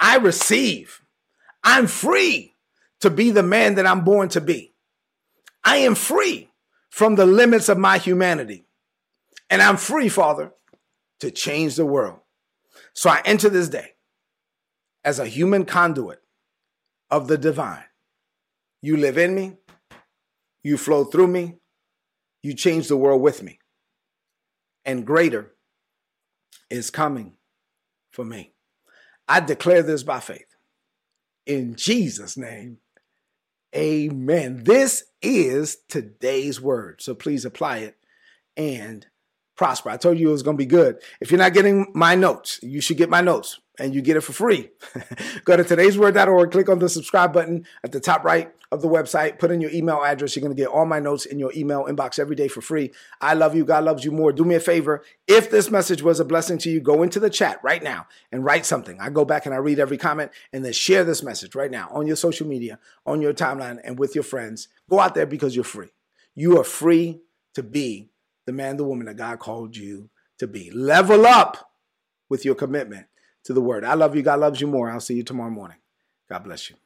I 0.00 0.16
receive. 0.16 1.00
I'm 1.62 1.86
free 1.86 2.56
to 3.02 3.08
be 3.08 3.30
the 3.30 3.44
man 3.44 3.76
that 3.76 3.86
I'm 3.86 4.02
born 4.02 4.28
to 4.30 4.40
be. 4.40 4.74
I 5.62 5.76
am 5.76 5.94
free 5.94 6.50
from 6.90 7.14
the 7.14 7.24
limits 7.24 7.68
of 7.68 7.78
my 7.78 7.98
humanity. 7.98 8.66
And 9.48 9.62
I'm 9.62 9.76
free, 9.76 10.08
Father, 10.08 10.50
to 11.20 11.30
change 11.30 11.76
the 11.76 11.86
world. 11.86 12.18
So 12.92 13.08
I 13.08 13.22
enter 13.24 13.48
this 13.48 13.68
day 13.68 13.92
as 15.04 15.20
a 15.20 15.26
human 15.28 15.64
conduit 15.64 16.20
of 17.12 17.28
the 17.28 17.38
divine. 17.38 17.84
You 18.82 18.96
live 18.96 19.18
in 19.18 19.36
me, 19.36 19.52
you 20.64 20.76
flow 20.76 21.04
through 21.04 21.28
me, 21.28 21.58
you 22.42 22.54
change 22.54 22.88
the 22.88 22.96
world 22.96 23.22
with 23.22 23.40
me. 23.40 23.60
And 24.84 25.06
greater 25.06 25.54
is 26.70 26.90
coming 26.90 27.34
for 28.10 28.24
me. 28.24 28.52
I 29.28 29.40
declare 29.40 29.82
this 29.82 30.02
by 30.02 30.20
faith. 30.20 30.46
In 31.46 31.74
Jesus' 31.74 32.36
name, 32.36 32.78
amen. 33.74 34.64
This 34.64 35.04
is 35.22 35.78
today's 35.88 36.60
word. 36.60 37.02
So 37.02 37.14
please 37.14 37.44
apply 37.44 37.78
it 37.78 37.96
and 38.56 39.06
prosper. 39.56 39.90
I 39.90 39.96
told 39.96 40.18
you 40.18 40.28
it 40.28 40.32
was 40.32 40.42
going 40.42 40.56
to 40.56 40.62
be 40.62 40.66
good. 40.66 41.02
If 41.20 41.30
you're 41.30 41.38
not 41.38 41.54
getting 41.54 41.86
my 41.94 42.14
notes, 42.14 42.60
you 42.62 42.80
should 42.80 42.96
get 42.96 43.10
my 43.10 43.20
notes 43.20 43.60
and 43.80 43.94
you 43.94 44.02
get 44.02 44.16
it 44.16 44.20
for 44.20 44.32
free. 44.32 44.70
Go 45.44 45.56
to 45.56 45.64
today'sword.org, 45.64 46.50
click 46.52 46.68
on 46.68 46.78
the 46.78 46.88
subscribe 46.88 47.32
button 47.32 47.66
at 47.82 47.92
the 47.92 47.98
top 47.98 48.24
right 48.24 48.52
of 48.70 48.82
the 48.82 48.88
website, 48.88 49.38
put 49.38 49.50
in 49.50 49.60
your 49.60 49.70
email 49.72 50.02
address. 50.04 50.36
You're 50.36 50.42
going 50.42 50.54
to 50.54 50.60
get 50.62 50.68
all 50.68 50.86
my 50.86 51.00
notes 51.00 51.24
in 51.24 51.40
your 51.40 51.50
email 51.56 51.86
inbox 51.86 52.18
every 52.18 52.36
day 52.36 52.46
for 52.46 52.60
free. 52.60 52.92
I 53.20 53.34
love 53.34 53.56
you. 53.56 53.64
God 53.64 53.82
loves 53.84 54.04
you 54.04 54.12
more. 54.12 54.32
Do 54.32 54.44
me 54.44 54.54
a 54.54 54.60
favor. 54.60 55.02
If 55.26 55.50
this 55.50 55.70
message 55.70 56.02
was 56.02 56.20
a 56.20 56.24
blessing 56.24 56.58
to 56.58 56.70
you, 56.70 56.80
go 56.80 57.02
into 57.02 57.18
the 57.18 57.30
chat 57.30 57.58
right 57.64 57.82
now 57.82 58.06
and 58.30 58.44
write 58.44 58.64
something. 58.64 59.00
I 59.00 59.10
go 59.10 59.24
back 59.24 59.46
and 59.46 59.54
I 59.54 59.58
read 59.58 59.80
every 59.80 59.98
comment 59.98 60.30
and 60.52 60.64
then 60.64 60.72
share 60.72 61.02
this 61.02 61.22
message 61.22 61.54
right 61.56 61.70
now 61.70 61.88
on 61.90 62.06
your 62.06 62.16
social 62.16 62.46
media, 62.46 62.78
on 63.06 63.20
your 63.20 63.32
timeline, 63.32 63.80
and 63.82 63.98
with 63.98 64.14
your 64.14 64.24
friends. 64.24 64.68
Go 64.88 65.00
out 65.00 65.14
there 65.14 65.26
because 65.26 65.56
you're 65.56 65.64
free. 65.64 65.90
You 66.36 66.60
are 66.60 66.64
free 66.64 67.22
to 67.54 67.62
be 67.62 68.10
the 68.46 68.52
man, 68.52 68.76
the 68.76 68.84
woman 68.84 69.06
that 69.06 69.16
God 69.16 69.40
called 69.40 69.76
you 69.76 70.10
to 70.38 70.46
be. 70.46 70.70
Level 70.70 71.26
up 71.26 71.72
with 72.28 72.44
your 72.44 72.54
commitment 72.54 73.06
to 73.50 73.54
the 73.54 73.60
word. 73.60 73.84
I 73.84 73.94
love 73.94 74.14
you. 74.14 74.22
God 74.22 74.38
loves 74.38 74.60
you 74.60 74.68
more. 74.68 74.88
I'll 74.88 75.00
see 75.00 75.14
you 75.14 75.24
tomorrow 75.24 75.50
morning. 75.50 75.78
God 76.28 76.44
bless 76.44 76.70
you. 76.70 76.76